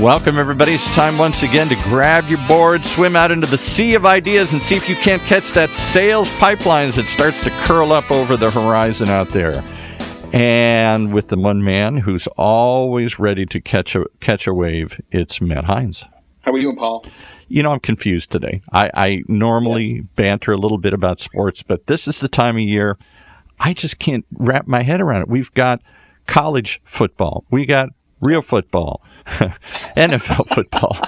Welcome, 0.00 0.38
everybody. 0.38 0.72
It's 0.72 0.94
time 0.94 1.16
once 1.16 1.44
again 1.44 1.68
to 1.68 1.76
grab 1.84 2.28
your 2.28 2.40
board, 2.46 2.84
swim 2.84 3.16
out 3.16 3.30
into 3.30 3.46
the 3.46 3.56
sea 3.56 3.94
of 3.94 4.04
ideas, 4.04 4.52
and 4.52 4.60
see 4.60 4.74
if 4.74 4.88
you 4.88 4.96
can't 4.96 5.22
catch 5.22 5.52
that 5.52 5.72
sales 5.72 6.28
pipeline 6.38 6.88
as 6.88 6.98
it 6.98 7.06
starts 7.06 7.42
to 7.44 7.50
curl 7.50 7.92
up 7.92 8.10
over 8.10 8.36
the 8.36 8.50
horizon 8.50 9.08
out 9.08 9.28
there. 9.28 9.62
And 10.32 11.14
with 11.14 11.28
the 11.28 11.38
one 11.38 11.62
man 11.62 11.98
who's 11.98 12.26
always 12.36 13.18
ready 13.20 13.46
to 13.46 13.60
catch 13.60 13.94
a 13.94 14.04
catch 14.20 14.46
a 14.46 14.52
wave, 14.52 15.00
it's 15.10 15.40
Matt 15.40 15.66
Heinz. 15.66 16.04
How 16.42 16.52
are 16.52 16.58
you 16.58 16.70
doing, 16.70 16.76
Paul? 16.76 17.06
You 17.48 17.62
know, 17.62 17.72
I'm 17.72 17.80
confused 17.80 18.30
today. 18.30 18.60
I, 18.72 18.90
I 18.92 19.22
normally 19.28 19.86
yes. 19.86 20.04
banter 20.16 20.52
a 20.52 20.58
little 20.58 20.78
bit 20.78 20.92
about 20.92 21.20
sports, 21.20 21.62
but 21.62 21.86
this 21.86 22.08
is 22.08 22.18
the 22.18 22.28
time 22.28 22.56
of 22.56 22.62
year 22.62 22.98
I 23.60 23.72
just 23.72 24.00
can't 24.00 24.26
wrap 24.32 24.66
my 24.66 24.82
head 24.82 25.00
around 25.00 25.22
it. 25.22 25.28
We've 25.28 25.54
got 25.54 25.80
college 26.26 26.82
football, 26.84 27.44
we 27.48 27.64
got 27.64 27.90
real 28.24 28.42
football, 28.42 29.02
NFL 29.96 30.48
football, 30.48 30.98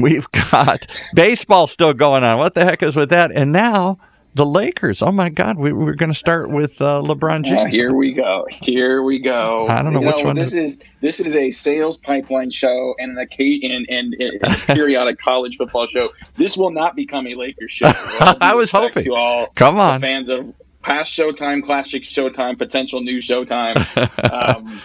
we've 0.00 0.30
got 0.32 0.86
baseball 1.14 1.66
still 1.66 1.92
going 1.92 2.24
on. 2.24 2.38
What 2.38 2.54
the 2.54 2.64
heck 2.64 2.82
is 2.82 2.96
with 2.96 3.10
that? 3.10 3.30
And 3.34 3.52
now 3.52 3.98
the 4.34 4.46
Lakers. 4.46 5.02
Oh 5.02 5.12
my 5.12 5.28
God, 5.28 5.58
we, 5.58 5.70
are 5.70 5.94
going 5.94 6.10
to 6.10 6.14
start 6.14 6.50
with 6.50 6.80
uh, 6.80 7.02
LeBron 7.02 7.44
James. 7.44 7.58
Uh, 7.58 7.64
here 7.64 7.92
we 7.92 8.12
go. 8.12 8.46
Here 8.62 9.02
we 9.02 9.18
go. 9.18 9.66
I 9.68 9.82
don't 9.82 9.92
know 9.92 10.00
you 10.00 10.06
which 10.06 10.18
know, 10.18 10.26
one. 10.26 10.36
This 10.36 10.54
is 10.54 10.78
this 11.00 11.20
is 11.20 11.34
a 11.34 11.50
sales 11.50 11.98
pipeline 11.98 12.50
show 12.50 12.94
and 12.98 13.18
an 13.18 13.28
and, 13.38 13.86
and, 13.88 14.14
and 14.14 14.44
a 14.44 14.56
periodic 14.72 15.18
college 15.22 15.56
football 15.56 15.86
show. 15.88 16.10
This 16.36 16.56
will 16.56 16.70
not 16.70 16.94
become 16.94 17.26
a 17.26 17.34
Lakers 17.34 17.72
show. 17.72 17.86
I 18.40 18.54
was 18.54 18.70
hoping. 18.70 19.04
To 19.04 19.14
all 19.14 19.46
Come 19.54 19.78
on, 19.78 20.00
fans 20.00 20.28
of 20.28 20.54
past 20.82 21.16
Showtime, 21.16 21.64
classic 21.64 22.04
Showtime, 22.04 22.56
potential 22.56 23.00
new 23.00 23.18
Showtime. 23.18 23.76
Um, 24.32 24.80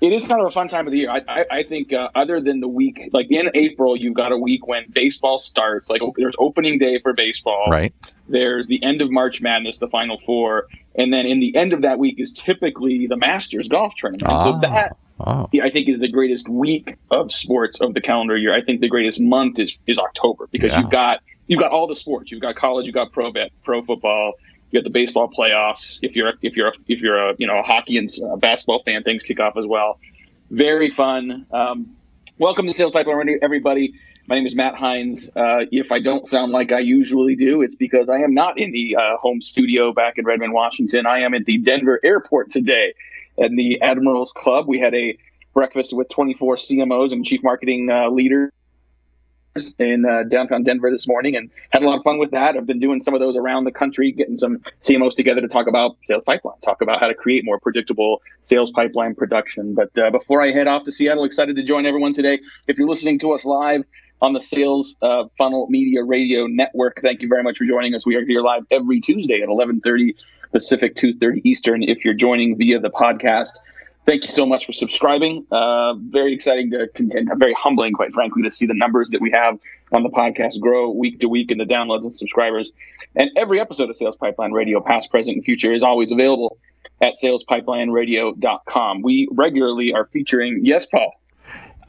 it 0.00 0.12
is 0.12 0.26
kind 0.26 0.40
of 0.40 0.46
a 0.46 0.50
fun 0.50 0.68
time 0.68 0.86
of 0.86 0.92
the 0.92 0.98
year. 0.98 1.10
I, 1.10 1.20
I, 1.28 1.44
I 1.50 1.62
think 1.64 1.92
uh, 1.92 2.08
other 2.14 2.40
than 2.40 2.60
the 2.60 2.68
week, 2.68 3.10
like 3.12 3.26
in 3.30 3.50
April, 3.54 3.96
you've 3.96 4.14
got 4.14 4.32
a 4.32 4.36
week 4.38 4.66
when 4.66 4.84
baseball 4.92 5.38
starts. 5.38 5.90
Like 5.90 6.00
there's 6.16 6.36
opening 6.38 6.78
day 6.78 7.00
for 7.00 7.12
baseball. 7.14 7.66
Right. 7.70 7.92
There's 8.28 8.66
the 8.66 8.82
end 8.82 9.00
of 9.02 9.10
March 9.10 9.40
Madness, 9.40 9.78
the 9.78 9.88
Final 9.88 10.18
Four, 10.18 10.66
and 10.94 11.12
then 11.12 11.26
in 11.26 11.40
the 11.40 11.56
end 11.56 11.72
of 11.72 11.82
that 11.82 11.98
week 11.98 12.20
is 12.20 12.32
typically 12.32 13.06
the 13.08 13.16
Masters 13.16 13.68
golf 13.68 13.94
tournament. 13.96 14.24
Oh. 14.28 14.44
So 14.52 14.58
that 14.60 14.96
Oh. 15.20 15.48
I 15.60 15.70
think 15.70 15.88
is 15.88 15.98
the 15.98 16.06
greatest 16.06 16.48
week 16.48 16.94
of 17.10 17.32
sports 17.32 17.80
of 17.80 17.92
the 17.92 18.00
calendar 18.00 18.36
year. 18.36 18.54
I 18.54 18.62
think 18.62 18.80
the 18.80 18.88
greatest 18.88 19.20
month 19.20 19.58
is 19.58 19.76
is 19.84 19.98
October 19.98 20.46
because 20.52 20.74
Yeah. 20.74 20.82
you've 20.82 20.90
got 20.90 21.20
you've 21.48 21.58
got 21.58 21.72
all 21.72 21.88
the 21.88 21.96
sports. 21.96 22.30
You've 22.30 22.40
got 22.40 22.54
college, 22.54 22.86
you've 22.86 22.94
got 22.94 23.10
pro 23.10 23.32
bet, 23.32 23.50
pro 23.64 23.82
football, 23.82 24.34
you 24.70 24.80
got 24.80 24.84
the 24.84 24.90
baseball 24.90 25.30
playoffs. 25.30 25.98
If 26.02 26.14
you're 26.14 26.32
if 26.42 26.56
you're 26.56 26.68
a, 26.68 26.72
if 26.86 27.00
you're 27.00 27.30
a 27.30 27.34
you 27.38 27.46
know 27.46 27.58
a 27.58 27.62
hockey 27.62 27.96
and 27.96 28.08
uh, 28.24 28.36
basketball 28.36 28.82
fan, 28.82 29.02
things 29.02 29.22
kick 29.22 29.40
off 29.40 29.56
as 29.56 29.66
well. 29.66 29.98
Very 30.50 30.90
fun. 30.90 31.46
Um, 31.50 31.96
welcome 32.38 32.66
to 32.66 32.72
Sales 32.72 32.92
Pipeline 32.92 33.38
everybody. 33.42 33.94
My 34.26 34.34
name 34.34 34.44
is 34.44 34.54
Matt 34.54 34.74
Heinz. 34.74 35.30
Uh, 35.34 35.64
if 35.72 35.90
I 35.90 36.00
don't 36.00 36.28
sound 36.28 36.52
like 36.52 36.70
I 36.70 36.80
usually 36.80 37.34
do, 37.34 37.62
it's 37.62 37.76
because 37.76 38.10
I 38.10 38.18
am 38.18 38.34
not 38.34 38.58
in 38.58 38.72
the 38.72 38.96
uh, 38.96 39.16
home 39.16 39.40
studio 39.40 39.94
back 39.94 40.18
in 40.18 40.26
Redmond, 40.26 40.52
Washington. 40.52 41.06
I 41.06 41.20
am 41.20 41.32
at 41.32 41.46
the 41.46 41.56
Denver 41.56 41.98
airport 42.04 42.50
today 42.50 42.92
at 43.42 43.50
the 43.50 43.80
Admirals 43.80 44.32
Club. 44.32 44.68
We 44.68 44.78
had 44.78 44.94
a 44.94 45.16
breakfast 45.54 45.96
with 45.96 46.10
24 46.10 46.56
CMOs 46.56 47.12
and 47.12 47.24
chief 47.24 47.42
marketing 47.42 47.88
uh, 47.90 48.10
leaders 48.10 48.52
in 49.78 50.04
uh, 50.04 50.22
downtown 50.24 50.62
Denver 50.62 50.90
this 50.90 51.08
morning 51.08 51.36
and 51.36 51.50
had 51.70 51.82
a 51.82 51.86
lot 51.86 51.98
of 51.98 52.04
fun 52.04 52.18
with 52.18 52.30
that. 52.32 52.56
I've 52.56 52.66
been 52.66 52.80
doing 52.80 53.00
some 53.00 53.14
of 53.14 53.20
those 53.20 53.36
around 53.36 53.64
the 53.64 53.72
country, 53.72 54.12
getting 54.12 54.36
some 54.36 54.58
CMOs 54.82 55.14
together 55.14 55.40
to 55.40 55.48
talk 55.48 55.66
about 55.66 55.96
sales 56.04 56.22
pipeline, 56.24 56.58
talk 56.60 56.82
about 56.82 57.00
how 57.00 57.08
to 57.08 57.14
create 57.14 57.44
more 57.44 57.58
predictable 57.58 58.22
sales 58.40 58.70
pipeline 58.70 59.14
production. 59.14 59.74
But 59.74 59.98
uh, 59.98 60.10
before 60.10 60.42
I 60.42 60.50
head 60.50 60.68
off 60.68 60.84
to 60.84 60.92
Seattle, 60.92 61.24
excited 61.24 61.56
to 61.56 61.62
join 61.62 61.86
everyone 61.86 62.12
today. 62.12 62.40
If 62.66 62.78
you're 62.78 62.88
listening 62.88 63.18
to 63.20 63.32
us 63.32 63.44
live 63.44 63.84
on 64.20 64.32
the 64.32 64.42
Sales 64.42 64.96
uh, 65.00 65.24
Funnel 65.36 65.68
Media 65.70 66.02
Radio 66.02 66.46
Network, 66.46 67.00
thank 67.00 67.22
you 67.22 67.28
very 67.28 67.42
much 67.42 67.58
for 67.58 67.64
joining 67.64 67.94
us. 67.94 68.04
We 68.04 68.16
are 68.16 68.24
here 68.24 68.42
live 68.42 68.64
every 68.70 69.00
Tuesday 69.00 69.42
at 69.42 69.48
11:30 69.48 70.50
Pacific, 70.50 70.94
2:30 70.94 71.42
Eastern. 71.44 71.82
If 71.82 72.04
you're 72.04 72.14
joining 72.14 72.56
via 72.56 72.80
the 72.80 72.90
podcast 72.90 73.60
thank 74.08 74.24
you 74.24 74.30
so 74.30 74.46
much 74.46 74.64
for 74.64 74.72
subscribing. 74.72 75.46
Uh, 75.52 75.92
very 75.94 76.32
exciting 76.32 76.70
to 76.70 76.88
contend, 76.88 77.30
very 77.36 77.52
humbling, 77.52 77.92
quite 77.92 78.12
frankly, 78.14 78.42
to 78.42 78.50
see 78.50 78.64
the 78.64 78.74
numbers 78.74 79.10
that 79.10 79.20
we 79.20 79.30
have 79.30 79.58
on 79.92 80.02
the 80.02 80.08
podcast 80.08 80.58
grow 80.60 80.90
week 80.90 81.20
to 81.20 81.28
week 81.28 81.50
and 81.50 81.60
the 81.60 81.64
downloads 81.64 82.04
and 82.04 82.14
subscribers. 82.14 82.72
And 83.14 83.30
every 83.36 83.60
episode 83.60 83.90
of 83.90 83.96
Sales 83.96 84.16
Pipeline 84.16 84.52
Radio, 84.52 84.80
past, 84.80 85.10
present, 85.10 85.36
and 85.36 85.44
future, 85.44 85.72
is 85.72 85.82
always 85.82 86.10
available 86.10 86.58
at 87.02 87.14
salespipelineradio.com. 87.22 89.02
We 89.02 89.28
regularly 89.30 89.92
are 89.92 90.06
featuring, 90.06 90.60
yes, 90.64 90.86
Paul. 90.86 91.12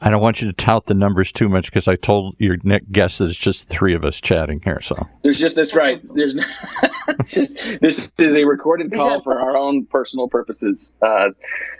I 0.02 0.10
don't 0.10 0.22
want 0.22 0.40
you 0.40 0.46
to 0.46 0.52
tout 0.52 0.86
the 0.86 0.94
numbers 0.94 1.30
too 1.30 1.48
much 1.48 1.66
because 1.66 1.86
I 1.86 1.96
told 1.96 2.36
your 2.38 2.56
Nick 2.62 2.90
guest 2.90 3.18
that 3.18 3.26
it's 3.26 3.38
just 3.38 3.68
three 3.68 3.94
of 3.94 4.04
us 4.04 4.20
chatting 4.20 4.60
here. 4.64 4.80
So 4.80 5.06
There's 5.22 5.38
just 5.38 5.56
that's 5.56 5.74
right. 5.74 6.00
There's 6.14 6.34
no, 6.34 6.44
just 7.24 7.56
this 7.80 8.10
is 8.18 8.36
a 8.36 8.44
recorded 8.44 8.92
call 8.92 9.20
for 9.20 9.38
our 9.40 9.56
own 9.56 9.84
personal 9.86 10.28
purposes. 10.28 10.92
Uh, 11.02 11.30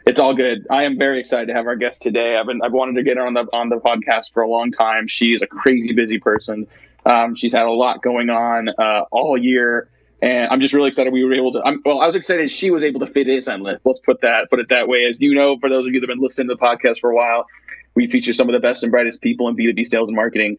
it's 0.07 0.21
all 0.21 0.35
good. 0.35 0.67
I 0.71 0.85
am 0.85 0.99
very 0.99 1.19
excited 1.21 1.47
to 1.47 1.55
have 1.55 1.67
our 1.67 1.77
guest 1.77 2.03
today. 2.03 2.37
I've 2.37 2.47
been 2.47 2.61
I've 2.63 2.73
wanted 2.73 2.97
to 2.97 3.03
get 3.03 3.17
her 3.17 3.27
on 3.27 3.35
the 3.35 3.47
on 3.53 3.69
the 3.69 3.77
podcast 3.77 4.33
for 4.33 4.43
a 4.43 4.49
long 4.49 4.71
time. 4.71 5.07
She 5.07 5.33
is 5.33 5.43
a 5.43 5.47
crazy 5.47 5.93
busy 5.93 6.19
person. 6.19 6.67
Um, 7.07 7.35
she's 7.35 7.55
had 7.55 7.65
a 7.65 7.71
lot 7.71 8.03
going 8.03 8.29
on 8.29 8.69
uh, 8.69 9.05
all 9.11 9.39
year. 9.39 9.89
And 10.23 10.49
I'm 10.51 10.61
just 10.61 10.75
really 10.75 10.89
excited 10.89 11.13
we 11.13 11.25
were 11.25 11.33
able 11.33 11.53
to. 11.53 11.63
I'm, 11.65 11.81
well, 11.85 12.01
I 12.01 12.07
was 12.07 12.15
excited 12.15 12.51
she 12.51 12.71
was 12.71 12.85
able 12.85 13.01
to 13.01 13.07
fit 13.07 13.27
this 13.27 13.49
on 13.49 13.63
list. 13.63 13.81
Let's 13.85 14.01
put 14.01 14.21
that 14.21 14.51
put 14.51 14.61
it 14.61 14.69
that 14.69 14.87
way. 14.87 15.07
As 15.07 15.19
you 15.19 15.35
know, 15.35 15.57
for 15.59 15.71
those 15.71 15.87
of 15.87 15.95
you 15.95 16.01
that 16.01 16.09
have 16.09 16.15
been 16.15 16.23
listening 16.23 16.49
to 16.49 16.57
the 16.57 16.61
podcast 16.61 17.01
for 17.01 17.11
a 17.11 17.15
while, 17.15 17.47
we 17.95 18.07
feature 18.07 18.33
some 18.33 18.49
of 18.49 18.53
the 18.53 18.61
best 18.61 18.83
and 18.83 18.93
brightest 18.93 19.21
people 19.21 19.49
in 19.49 19.57
B2B 19.57 19.87
sales 19.87 20.09
and 20.09 20.17
marketing. 20.17 20.57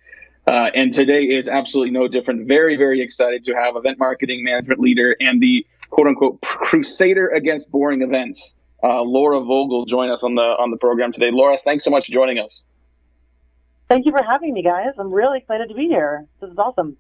Uh, 0.48 0.70
and 0.74 0.94
today 0.94 1.24
is 1.24 1.48
absolutely 1.48 1.92
no 1.92 2.08
different. 2.08 2.48
Very, 2.48 2.76
very 2.76 3.02
excited 3.02 3.44
to 3.46 3.54
have 3.54 3.76
event 3.76 4.00
marketing 4.00 4.44
management 4.44 4.80
leader 4.80 5.16
and 5.20 5.42
the 5.42 5.66
quote 5.92 6.08
unquote 6.08 6.42
crusader 6.42 7.28
against 7.28 7.70
boring 7.70 8.02
events, 8.02 8.56
uh, 8.84 9.02
Laura 9.02 9.40
Vogel, 9.42 9.86
join 9.86 10.10
us 10.10 10.24
on 10.24 10.34
the 10.36 10.42
on 10.42 10.72
the 10.72 10.78
program 10.78 11.12
today. 11.12 11.30
Laura, 11.32 11.58
thanks 11.58 11.84
so 11.84 11.92
much 11.92 12.08
for 12.08 12.12
joining 12.12 12.40
us. 12.40 12.64
Thank 13.88 14.06
you 14.06 14.12
for 14.12 14.24
having 14.24 14.54
me, 14.54 14.64
guys. 14.64 14.94
I'm 14.98 15.14
really 15.14 15.40
excited 15.40 15.68
to 15.70 15.76
be 15.76 15.88
here. 15.88 16.26
This 16.40 16.50
is 16.50 16.58
awesome. 16.58 16.98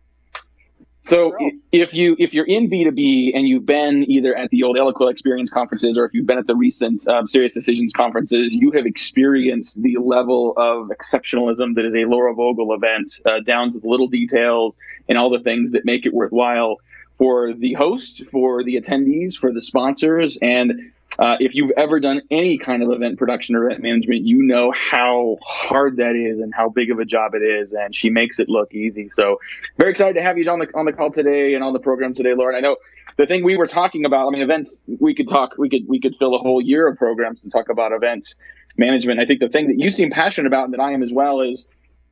So 1.04 1.36
if 1.72 1.96
you 1.96 2.16
if 2.20 2.34
you're 2.34 2.46
in 2.46 2.70
B2B 2.70 3.32
and 3.36 3.48
you've 3.48 3.66
been 3.66 4.10
either 4.10 4.36
at 4.36 4.52
the 4.52 4.64
old 4.64 4.78
Eloqua 4.78 5.10
Experience 5.10 5.50
conferences 5.50 5.98
or 5.98 6.06
if 6.06 6.14
you've 6.14 6.28
been 6.28 6.38
at 6.38 6.46
the 6.46 6.56
recent 6.56 7.08
um, 7.08 7.26
Sirius 7.26 7.56
Decisions 7.56 7.92
conferences, 7.92 8.54
you 8.54 8.72
have 8.72 8.86
experienced 8.86 9.82
the 9.82 9.98
level 10.00 10.54
of 10.58 10.90
exceptionalism 10.90 11.74
that 11.76 11.86
is 11.86 11.96
a 11.96 12.06
Laura 12.08 12.36
Vogel 12.36 12.74
event, 12.74 13.20
uh, 13.26 13.40
down 13.40 13.72
to 13.72 13.80
the 13.80 13.88
little 13.88 14.08
details 14.08 14.78
and 15.10 15.18
all 15.18 15.32
the 15.32 15.40
things 15.40 15.72
that 15.72 15.86
make 15.86 16.06
it 16.06 16.14
worthwhile 16.14 16.78
for 17.18 17.54
the 17.54 17.74
host, 17.74 18.26
for 18.26 18.64
the 18.64 18.80
attendees, 18.80 19.36
for 19.36 19.52
the 19.52 19.62
sponsors, 19.62 20.38
and 20.42 20.92
uh, 21.20 21.38
if 21.40 21.56
you've 21.56 21.72
ever 21.72 22.00
done 22.00 22.22
any 22.32 22.58
kind 22.58 22.82
of 22.82 22.92
event 22.92 23.20
production 23.20 23.56
or 23.56 23.66
event 23.66 23.84
management, 23.84 24.26
you 24.26 24.42
know 24.44 24.72
how 24.72 25.38
hard 25.46 25.98
that 25.98 26.16
is 26.16 26.40
and 26.40 26.54
how 26.54 26.70
big 26.70 26.90
of 26.90 27.00
a 27.00 27.06
job 27.06 27.34
it 27.36 27.44
is. 27.44 27.74
And 27.74 27.96
she 27.96 28.10
makes 28.10 28.40
it 28.40 28.50
look 28.50 28.74
easy. 28.74 29.10
So 29.10 29.40
very 29.78 29.92
excited 29.92 30.14
to 30.16 30.22
have 30.22 30.38
you 30.38 30.50
on 30.50 30.60
the 30.60 30.68
on 30.74 30.86
the 30.86 30.94
call 30.94 31.12
today 31.12 31.54
and 31.54 31.64
on 31.64 31.74
the 31.74 31.80
program 31.80 32.14
today, 32.14 32.34
Lauren. 32.34 32.56
I 32.56 32.62
know 32.62 32.78
the 33.18 33.26
thing 33.26 33.44
we 33.44 33.58
were 33.58 33.68
talking 33.68 34.06
about. 34.06 34.28
I 34.28 34.32
mean, 34.32 34.42
events. 34.42 34.86
We 35.00 35.14
could 35.14 35.28
talk. 35.28 35.58
We 35.58 35.70
could 35.70 35.88
we 35.88 36.00
could 36.00 36.16
fill 36.18 36.36
a 36.36 36.40
whole 36.40 36.62
year 36.62 36.88
of 36.88 36.98
programs 36.98 37.42
to 37.42 37.50
talk 37.50 37.70
about 37.70 37.92
events 37.92 38.36
management. 38.78 39.20
I 39.20 39.26
think 39.26 39.42
the 39.42 39.50
thing 39.50 39.68
that 39.68 39.78
you 39.78 39.92
seem 39.92 40.12
passionate 40.12 40.48
about 40.48 40.66
and 40.66 40.74
that 40.74 40.80
I 40.80 40.92
am 40.92 41.04
as 41.04 41.12
well 41.12 41.42
is 41.42 41.66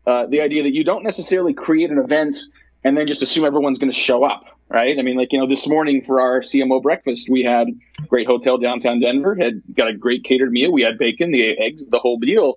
uh, 0.05 0.25
the 0.25 0.41
idea 0.41 0.63
that 0.63 0.73
you 0.73 0.83
don't 0.83 1.03
necessarily 1.03 1.53
create 1.53 1.89
an 1.89 1.99
event 1.99 2.37
and 2.83 2.97
then 2.97 3.07
just 3.07 3.21
assume 3.21 3.45
everyone's 3.45 3.79
going 3.79 3.91
to 3.91 3.97
show 3.97 4.23
up 4.23 4.58
right? 4.69 4.97
I 4.97 5.01
mean, 5.01 5.17
like, 5.17 5.33
you 5.33 5.39
know, 5.39 5.47
this 5.47 5.67
morning 5.67 6.03
for 6.03 6.21
our 6.21 6.41
CMO 6.41 6.81
breakfast, 6.81 7.29
we 7.29 7.43
had 7.43 7.67
great 8.07 8.27
hotel 8.27 8.57
downtown 8.57 8.99
Denver, 8.99 9.35
had 9.35 9.61
got 9.73 9.87
a 9.87 9.93
great 9.93 10.23
catered 10.23 10.51
meal. 10.51 10.71
We 10.71 10.83
had 10.83 10.97
bacon, 10.97 11.31
the 11.31 11.57
eggs, 11.57 11.85
the 11.85 11.99
whole 11.99 12.19
deal. 12.19 12.55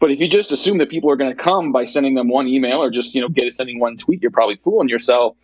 But 0.00 0.10
if 0.10 0.20
you 0.20 0.28
just 0.28 0.52
assume 0.52 0.78
that 0.78 0.90
people 0.90 1.10
are 1.10 1.16
going 1.16 1.34
to 1.34 1.42
come 1.42 1.72
by 1.72 1.84
sending 1.84 2.14
them 2.14 2.28
one 2.28 2.46
email 2.48 2.82
or 2.82 2.90
just, 2.90 3.14
you 3.14 3.20
know, 3.20 3.28
get 3.28 3.52
sending 3.54 3.78
one 3.78 3.96
tweet, 3.96 4.22
you're 4.22 4.30
probably 4.30 4.56
fooling 4.56 4.88
yourself. 4.88 5.36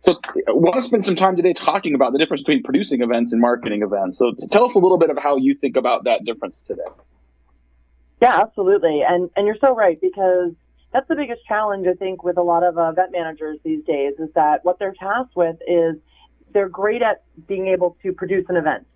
So 0.00 0.20
I 0.46 0.52
want 0.52 0.76
to 0.76 0.82
spend 0.82 1.04
some 1.04 1.16
time 1.16 1.34
today 1.36 1.52
talking 1.52 1.94
about 1.94 2.12
the 2.12 2.18
difference 2.18 2.42
between 2.42 2.62
producing 2.62 3.02
events 3.02 3.32
and 3.32 3.40
marketing 3.40 3.82
events. 3.82 4.16
So 4.16 4.32
tell 4.50 4.64
us 4.64 4.76
a 4.76 4.78
little 4.78 4.98
bit 4.98 5.10
of 5.10 5.18
how 5.18 5.36
you 5.36 5.54
think 5.54 5.76
about 5.76 6.04
that 6.04 6.24
difference 6.24 6.62
today. 6.62 6.82
Yeah, 8.22 8.40
absolutely. 8.40 9.02
And 9.02 9.30
and 9.36 9.46
you're 9.46 9.58
so 9.60 9.74
right 9.74 10.00
because 10.00 10.52
that's 10.92 11.08
the 11.08 11.16
biggest 11.16 11.44
challenge 11.46 11.86
I 11.86 11.94
think 11.94 12.24
with 12.24 12.38
a 12.38 12.42
lot 12.42 12.62
of 12.62 12.78
uh, 12.78 12.90
event 12.90 13.12
managers 13.12 13.58
these 13.64 13.84
days 13.84 14.14
is 14.18 14.30
that 14.34 14.64
what 14.64 14.78
they're 14.78 14.94
tasked 14.98 15.36
with 15.36 15.56
is 15.66 15.96
they're 16.52 16.68
great 16.68 17.02
at 17.02 17.22
being 17.46 17.66
able 17.68 17.96
to 18.02 18.12
produce 18.12 18.46
an 18.48 18.56
event, 18.56 18.86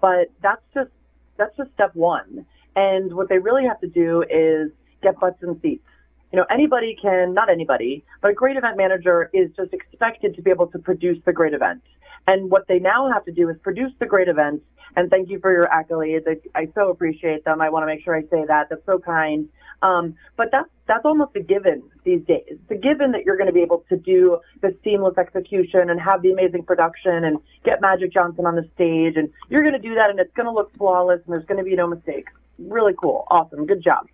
but 0.00 0.28
that's 0.42 0.62
just 0.74 0.90
that's 1.36 1.56
just 1.56 1.72
step 1.74 1.94
one. 1.94 2.46
And 2.74 3.14
what 3.14 3.28
they 3.28 3.38
really 3.38 3.64
have 3.64 3.80
to 3.80 3.86
do 3.86 4.22
is 4.30 4.70
get 5.02 5.18
butts 5.20 5.42
in 5.42 5.60
seats. 5.60 5.84
You 6.32 6.38
know, 6.38 6.46
anybody 6.50 6.96
can, 7.00 7.34
not 7.34 7.50
anybody, 7.50 8.04
but 8.22 8.30
a 8.30 8.34
great 8.34 8.56
event 8.56 8.78
manager 8.78 9.28
is 9.34 9.50
just 9.54 9.74
expected 9.74 10.34
to 10.36 10.42
be 10.42 10.50
able 10.50 10.66
to 10.68 10.78
produce 10.78 11.18
the 11.26 11.32
great 11.32 11.52
event. 11.52 11.82
And 12.26 12.50
what 12.50 12.68
they 12.68 12.78
now 12.78 13.10
have 13.12 13.24
to 13.24 13.32
do 13.32 13.48
is 13.48 13.56
produce 13.62 13.92
the 13.98 14.06
great 14.06 14.28
events. 14.28 14.64
And 14.94 15.10
thank 15.10 15.30
you 15.30 15.38
for 15.40 15.50
your 15.50 15.66
accolades. 15.68 16.22
I, 16.28 16.60
I 16.60 16.68
so 16.74 16.90
appreciate 16.90 17.44
them. 17.44 17.60
I 17.60 17.70
want 17.70 17.82
to 17.82 17.86
make 17.86 18.04
sure 18.04 18.14
I 18.14 18.22
say 18.22 18.44
that. 18.46 18.68
That's 18.68 18.84
so 18.84 18.98
kind. 18.98 19.48
Um, 19.82 20.14
but 20.36 20.48
that's 20.52 20.68
that's 20.86 21.04
almost 21.04 21.34
a 21.34 21.40
given 21.40 21.82
these 22.04 22.22
days. 22.26 22.44
It's 22.46 22.70
a 22.70 22.76
given 22.76 23.12
that 23.12 23.24
you're 23.24 23.36
going 23.36 23.48
to 23.48 23.52
be 23.52 23.62
able 23.62 23.84
to 23.88 23.96
do 23.96 24.38
the 24.60 24.76
seamless 24.84 25.18
execution 25.18 25.90
and 25.90 26.00
have 26.00 26.22
the 26.22 26.30
amazing 26.30 26.64
production 26.64 27.24
and 27.24 27.38
get 27.64 27.80
Magic 27.80 28.12
Johnson 28.12 28.46
on 28.46 28.54
the 28.54 28.68
stage, 28.74 29.14
and 29.16 29.32
you're 29.48 29.62
going 29.62 29.80
to 29.80 29.88
do 29.88 29.94
that, 29.96 30.10
and 30.10 30.20
it's 30.20 30.32
going 30.34 30.46
to 30.46 30.52
look 30.52 30.72
flawless, 30.76 31.20
and 31.26 31.34
there's 31.34 31.46
going 31.46 31.64
to 31.64 31.68
be 31.68 31.74
no 31.74 31.88
mistakes. 31.88 32.32
Really 32.58 32.94
cool, 33.02 33.26
awesome, 33.28 33.64
good 33.66 33.82
job. 33.82 34.06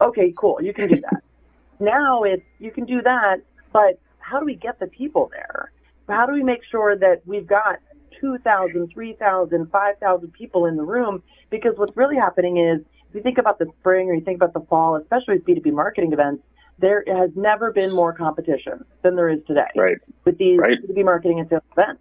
Okay, 0.00 0.34
cool, 0.36 0.58
you 0.60 0.74
can 0.74 0.88
do 0.88 1.00
that. 1.00 1.22
now 1.80 2.24
it's 2.24 2.44
you 2.58 2.70
can 2.70 2.84
do 2.84 3.00
that, 3.02 3.36
but 3.72 3.98
how 4.18 4.40
do 4.40 4.44
we 4.44 4.56
get 4.56 4.78
the 4.78 4.88
people 4.88 5.30
there? 5.32 5.70
How 6.08 6.26
do 6.26 6.32
we 6.32 6.42
make 6.42 6.60
sure 6.70 6.96
that 6.96 7.22
we've 7.26 7.46
got 7.46 7.78
2,000, 8.20 8.90
3,000, 8.92 9.70
5,000 9.70 10.32
people 10.32 10.66
in 10.66 10.76
the 10.76 10.82
room? 10.82 11.22
Because 11.50 11.72
what's 11.76 11.96
really 11.96 12.16
happening 12.16 12.56
is 12.58 12.80
if 13.08 13.14
you 13.14 13.22
think 13.22 13.38
about 13.38 13.58
the 13.58 13.66
spring 13.80 14.08
or 14.08 14.14
you 14.14 14.20
think 14.20 14.36
about 14.36 14.52
the 14.52 14.66
fall, 14.68 14.96
especially 14.96 15.38
with 15.38 15.44
B2B 15.44 15.72
marketing 15.72 16.12
events, 16.12 16.42
there 16.78 17.04
has 17.06 17.30
never 17.34 17.72
been 17.72 17.94
more 17.94 18.12
competition 18.12 18.84
than 19.02 19.16
there 19.16 19.28
is 19.28 19.40
today. 19.46 19.68
Right. 19.76 19.98
With 20.24 20.38
these 20.38 20.58
right. 20.58 20.78
B2B 20.82 21.04
marketing 21.04 21.40
and 21.40 21.48
sales 21.48 21.62
events, 21.72 22.00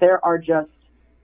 there 0.00 0.24
are 0.24 0.38
just 0.38 0.70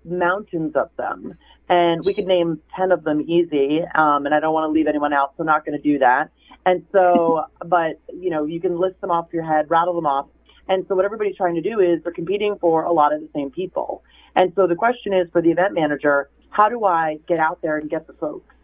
mountains 0.05 0.75
of 0.77 0.91
them. 0.97 1.35
And 1.69 2.05
we 2.05 2.15
could 2.15 2.27
name 2.27 2.61
10 2.77 2.93
of 2.93 3.05
them 3.05 3.23
easy. 3.23 3.81
Um, 3.95 4.27
and 4.27 4.35
I 4.35 4.41
don't 4.41 4.53
want 4.53 4.69
to 4.69 4.73
leave 4.73 4.87
anyone 4.87 5.13
out, 5.13 5.33
so 5.37 5.43
I'm 5.43 5.47
not 5.47 5.65
going 5.65 5.81
to 5.81 5.83
do 5.83 5.99
that. 6.01 6.31
And 6.67 6.85
so, 6.93 7.47
but, 7.65 8.01
you 8.13 8.31
know, 8.31 8.45
you 8.45 8.61
can 8.61 8.79
list 8.79 9.01
them 9.01 9.11
off 9.11 9.29
your 9.33 9.45
head, 9.45 9.71
rattle 9.71 9.95
them 9.95 10.07
off. 10.07 10.27
And 10.69 10.85
so 10.89 10.95
what 10.95 11.05
everybody's 11.05 11.37
trying 11.37 11.55
to 11.57 11.61
do 11.61 11.81
is 11.81 12.03
they're 12.03 12.13
competing 12.13 12.57
for 12.61 12.85
a 12.85 12.93
lot 12.93 13.13
of 13.13 13.21
the 13.21 13.29
same 13.35 13.51
people. 13.51 14.03
And 14.37 14.53
so 14.57 14.67
the 14.67 14.75
question 14.75 15.13
is 15.13 15.29
for 15.33 15.43
the 15.43 15.51
event 15.51 15.75
manager, 15.75 16.31
how 16.51 16.69
do 16.69 16.85
I 16.85 17.19
get 17.29 17.39
out 17.39 17.61
there 17.63 17.79
and 17.79 17.91
get 17.91 18.07
the 18.07 18.15
folks? 18.15 18.55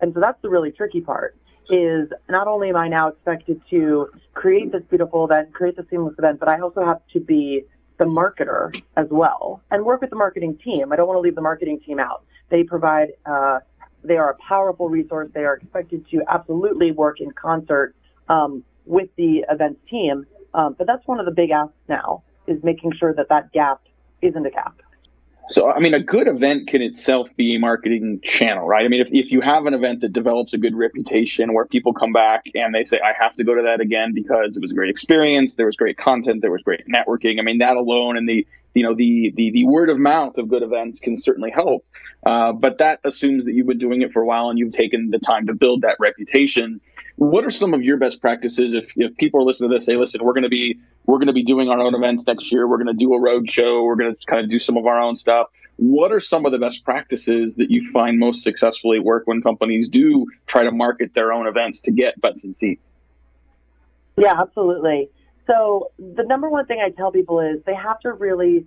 And 0.00 0.14
so 0.14 0.20
that's 0.20 0.40
the 0.42 0.48
really 0.48 0.70
tricky 0.70 1.00
part 1.00 1.36
is 1.68 2.08
not 2.28 2.48
only 2.48 2.70
am 2.70 2.76
I 2.76 2.88
now 2.88 3.08
expected 3.08 3.60
to 3.70 4.08
create 4.34 4.72
this 4.72 4.82
beautiful 4.88 5.24
event, 5.24 5.52
create 5.52 5.76
the 5.76 5.86
seamless 5.90 6.14
event, 6.18 6.40
but 6.40 6.48
I 6.48 6.58
also 6.60 6.84
have 6.84 7.00
to 7.12 7.20
be 7.20 7.64
the 7.98 8.06
marketer 8.06 8.74
as 8.96 9.06
well 9.10 9.62
and 9.70 9.84
work 9.84 10.00
with 10.00 10.10
the 10.10 10.16
marketing 10.16 10.58
team. 10.64 10.90
I 10.90 10.96
don't 10.96 11.06
want 11.06 11.18
to 11.18 11.20
leave 11.20 11.34
the 11.34 11.42
marketing 11.42 11.80
team 11.80 12.00
out. 12.00 12.24
They 12.48 12.64
provide, 12.64 13.10
uh, 13.26 13.60
they 14.02 14.16
are 14.16 14.30
a 14.30 14.36
powerful 14.36 14.88
resource. 14.88 15.28
They 15.34 15.44
are 15.44 15.56
expected 15.56 16.06
to 16.10 16.22
absolutely 16.28 16.92
work 16.92 17.20
in 17.20 17.30
concert 17.32 17.94
um, 18.28 18.64
with 18.86 19.10
the 19.16 19.44
events 19.50 19.80
team. 19.88 20.26
Um, 20.54 20.74
but 20.76 20.86
that's 20.86 21.06
one 21.06 21.20
of 21.20 21.26
the 21.26 21.32
big 21.32 21.50
asks 21.50 21.74
now 21.88 22.22
is 22.46 22.62
making 22.62 22.92
sure 22.98 23.14
that 23.14 23.28
that 23.28 23.52
gap 23.52 23.82
isn't 24.22 24.44
a 24.44 24.50
gap. 24.50 24.82
So, 25.50 25.68
I 25.68 25.80
mean, 25.80 25.94
a 25.94 26.00
good 26.00 26.28
event 26.28 26.68
can 26.68 26.80
itself 26.80 27.28
be 27.36 27.56
a 27.56 27.58
marketing 27.58 28.20
channel, 28.22 28.68
right? 28.68 28.84
I 28.84 28.88
mean, 28.88 29.00
if, 29.00 29.08
if 29.10 29.32
you 29.32 29.40
have 29.40 29.66
an 29.66 29.74
event 29.74 30.02
that 30.02 30.12
develops 30.12 30.54
a 30.54 30.58
good 30.58 30.76
reputation 30.76 31.52
where 31.52 31.66
people 31.66 31.92
come 31.92 32.12
back 32.12 32.44
and 32.54 32.72
they 32.72 32.84
say, 32.84 33.00
I 33.04 33.20
have 33.20 33.34
to 33.34 33.42
go 33.42 33.56
to 33.56 33.62
that 33.62 33.80
again 33.80 34.12
because 34.14 34.56
it 34.56 34.60
was 34.60 34.70
a 34.70 34.74
great 34.76 34.90
experience, 34.90 35.56
there 35.56 35.66
was 35.66 35.74
great 35.74 35.96
content, 35.96 36.40
there 36.40 36.52
was 36.52 36.62
great 36.62 36.86
networking. 36.86 37.40
I 37.40 37.42
mean, 37.42 37.58
that 37.58 37.76
alone 37.76 38.16
and 38.16 38.28
the, 38.28 38.46
you 38.74 38.84
know, 38.84 38.94
the, 38.94 39.32
the, 39.34 39.50
the 39.50 39.66
word 39.66 39.90
of 39.90 39.98
mouth 39.98 40.38
of 40.38 40.48
good 40.48 40.62
events 40.62 41.00
can 41.00 41.16
certainly 41.16 41.50
help. 41.50 41.84
Uh, 42.24 42.52
but 42.52 42.78
that 42.78 43.00
assumes 43.02 43.44
that 43.46 43.52
you've 43.52 43.66
been 43.66 43.78
doing 43.78 44.02
it 44.02 44.12
for 44.12 44.22
a 44.22 44.26
while 44.26 44.50
and 44.50 44.58
you've 44.60 44.72
taken 44.72 45.10
the 45.10 45.18
time 45.18 45.48
to 45.48 45.52
build 45.52 45.82
that 45.82 45.96
reputation. 45.98 46.80
What 47.20 47.44
are 47.44 47.50
some 47.50 47.74
of 47.74 47.82
your 47.82 47.98
best 47.98 48.22
practices 48.22 48.72
if, 48.72 48.94
if 48.96 49.14
people 49.18 49.42
are 49.42 49.44
listening 49.44 49.68
to 49.68 49.76
this, 49.76 49.84
say, 49.84 49.94
listen, 49.94 50.24
we're 50.24 50.32
going 50.32 50.44
to 50.44 50.48
be 50.48 50.80
we're 51.04 51.18
going 51.18 51.26
to 51.26 51.34
be 51.34 51.42
doing 51.42 51.68
our 51.68 51.78
own 51.78 51.94
events 51.94 52.26
next 52.26 52.50
year. 52.50 52.66
We're 52.66 52.78
going 52.78 52.86
to 52.86 52.94
do 52.94 53.12
a 53.12 53.20
road 53.20 53.46
show. 53.50 53.84
We're 53.84 53.96
going 53.96 54.16
to 54.16 54.26
kind 54.26 54.42
of 54.42 54.48
do 54.48 54.58
some 54.58 54.78
of 54.78 54.86
our 54.86 54.98
own 54.98 55.14
stuff. 55.16 55.48
What 55.76 56.12
are 56.12 56.20
some 56.20 56.46
of 56.46 56.52
the 56.52 56.58
best 56.58 56.82
practices 56.82 57.56
that 57.56 57.70
you 57.70 57.90
find 57.90 58.18
most 58.18 58.42
successfully 58.42 59.00
work 59.00 59.26
when 59.26 59.42
companies 59.42 59.90
do 59.90 60.28
try 60.46 60.64
to 60.64 60.70
market 60.70 61.12
their 61.12 61.30
own 61.30 61.46
events 61.46 61.82
to 61.82 61.90
get 61.90 62.18
butts 62.18 62.44
and 62.44 62.56
seats? 62.56 62.80
Yeah, 64.16 64.40
absolutely. 64.40 65.10
So 65.46 65.90
the 65.98 66.22
number 66.22 66.48
one 66.48 66.64
thing 66.64 66.80
I 66.82 66.88
tell 66.88 67.12
people 67.12 67.40
is 67.40 67.62
they 67.66 67.74
have 67.74 68.00
to 68.00 68.14
really 68.14 68.64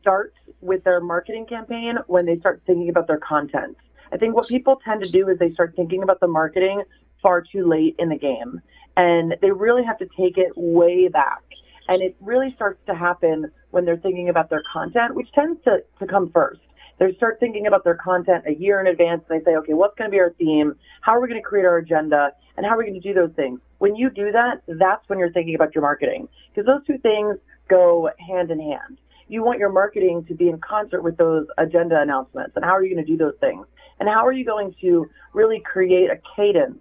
start 0.00 0.32
with 0.62 0.82
their 0.84 1.00
marketing 1.00 1.44
campaign 1.44 1.98
when 2.06 2.24
they 2.24 2.38
start 2.38 2.62
thinking 2.66 2.88
about 2.88 3.06
their 3.06 3.18
content. 3.18 3.76
I 4.10 4.16
think 4.16 4.34
what 4.34 4.48
people 4.48 4.80
tend 4.82 5.02
to 5.04 5.10
do 5.10 5.28
is 5.28 5.38
they 5.38 5.50
start 5.50 5.74
thinking 5.76 6.02
about 6.02 6.20
the 6.20 6.26
marketing 6.26 6.84
far 7.22 7.42
too 7.42 7.66
late 7.66 7.96
in 7.98 8.08
the 8.08 8.18
game. 8.18 8.60
And 8.96 9.36
they 9.40 9.50
really 9.50 9.84
have 9.84 9.98
to 9.98 10.06
take 10.16 10.36
it 10.36 10.52
way 10.56 11.08
back. 11.08 11.42
And 11.88 12.02
it 12.02 12.16
really 12.20 12.52
starts 12.54 12.80
to 12.86 12.94
happen 12.94 13.50
when 13.70 13.84
they're 13.84 13.96
thinking 13.96 14.28
about 14.28 14.50
their 14.50 14.62
content, 14.72 15.14
which 15.14 15.30
tends 15.32 15.62
to, 15.64 15.82
to 15.98 16.06
come 16.06 16.30
first. 16.30 16.60
They 16.98 17.14
start 17.16 17.40
thinking 17.40 17.66
about 17.66 17.84
their 17.84 17.96
content 17.96 18.44
a 18.46 18.54
year 18.54 18.80
in 18.80 18.86
advance 18.86 19.22
and 19.28 19.40
they 19.40 19.44
say, 19.44 19.56
okay, 19.56 19.72
what's 19.72 19.96
going 19.96 20.10
to 20.10 20.14
be 20.14 20.20
our 20.20 20.30
theme? 20.38 20.76
How 21.00 21.16
are 21.16 21.20
we 21.20 21.28
going 21.28 21.40
to 21.40 21.46
create 21.46 21.64
our 21.64 21.78
agenda? 21.78 22.32
And 22.56 22.66
how 22.66 22.72
are 22.72 22.78
we 22.78 22.84
going 22.84 23.00
to 23.00 23.00
do 23.00 23.14
those 23.14 23.34
things? 23.34 23.60
When 23.78 23.96
you 23.96 24.10
do 24.10 24.30
that, 24.30 24.62
that's 24.68 25.08
when 25.08 25.18
you're 25.18 25.32
thinking 25.32 25.54
about 25.54 25.74
your 25.74 25.82
marketing 25.82 26.28
because 26.54 26.66
those 26.66 26.86
two 26.86 26.98
things 26.98 27.38
go 27.68 28.10
hand 28.18 28.50
in 28.50 28.60
hand. 28.60 28.98
You 29.28 29.42
want 29.42 29.58
your 29.58 29.72
marketing 29.72 30.24
to 30.28 30.34
be 30.34 30.48
in 30.48 30.58
concert 30.58 31.02
with 31.02 31.16
those 31.16 31.46
agenda 31.58 32.00
announcements. 32.00 32.52
And 32.54 32.64
how 32.64 32.76
are 32.76 32.84
you 32.84 32.94
going 32.94 33.04
to 33.04 33.10
do 33.10 33.16
those 33.16 33.36
things? 33.40 33.66
And 33.98 34.08
how 34.08 34.26
are 34.26 34.32
you 34.32 34.44
going 34.44 34.74
to 34.82 35.08
really 35.32 35.60
create 35.60 36.10
a 36.10 36.20
cadence 36.36 36.78